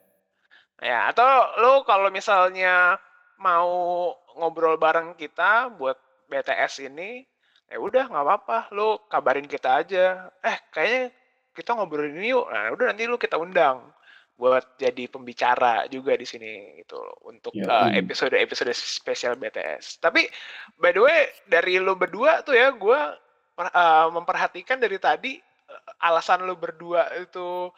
Ya 0.79 1.11
atau 1.11 1.27
lo 1.59 1.83
kalau 1.83 2.07
misalnya 2.13 2.97
mau 3.41 4.13
ngobrol 4.39 4.79
bareng 4.79 5.13
kita 5.19 5.73
buat 5.75 5.99
BTS 6.31 6.87
ini 6.87 7.27
ya 7.69 7.77
udah 7.79 8.03
nggak 8.09 8.25
apa-apa 8.25 8.57
lo 8.75 9.05
kabarin 9.07 9.47
kita 9.47 9.83
aja. 9.83 10.33
Eh 10.43 10.57
kayaknya 10.71 11.13
kita 11.53 11.75
ngobrolin 11.77 12.17
ini 12.17 12.33
yuk. 12.33 12.47
Nah 12.49 12.73
udah 12.73 12.85
nanti 12.91 13.05
lo 13.05 13.17
kita 13.17 13.37
undang 13.37 13.93
buat 14.33 14.65
jadi 14.81 15.05
pembicara 15.07 15.85
juga 15.93 16.17
di 16.17 16.25
sini 16.25 16.81
gitu 16.81 16.97
loh, 16.97 17.15
untuk 17.29 17.53
Yoi. 17.53 17.69
uh, 17.69 17.89
episode-episode 17.93 18.73
spesial 18.73 19.37
BTS 19.37 20.01
tapi 20.01 20.25
by 20.81 20.89
the 20.89 21.01
way 21.05 21.29
dari 21.45 21.77
lo 21.77 21.93
berdua 21.93 22.41
tuh 22.41 22.57
ya 22.57 22.73
gue 22.73 22.99
memperhatikan 24.09 24.81
dari 24.81 24.97
tadi 24.97 25.37
uh, 25.69 26.09
alasan 26.09 26.49
lo 26.49 26.57
berdua 26.57 27.13
itu 27.21 27.69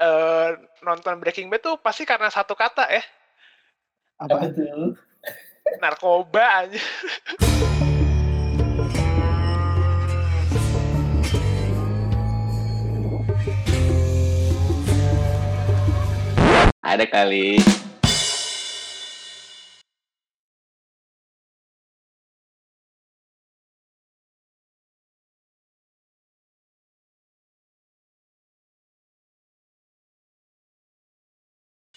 uh, 0.00 0.50
nonton 0.80 1.20
Breaking 1.20 1.52
Bad 1.52 1.60
tuh 1.60 1.76
pasti 1.76 2.08
karena 2.08 2.32
satu 2.32 2.56
kata 2.56 2.88
ya 2.88 3.04
Apa 4.24 4.48
tuh? 4.48 4.96
narkoba 5.84 6.64
aja 6.64 6.80
Ada 16.90 17.06
kali. 17.06 17.62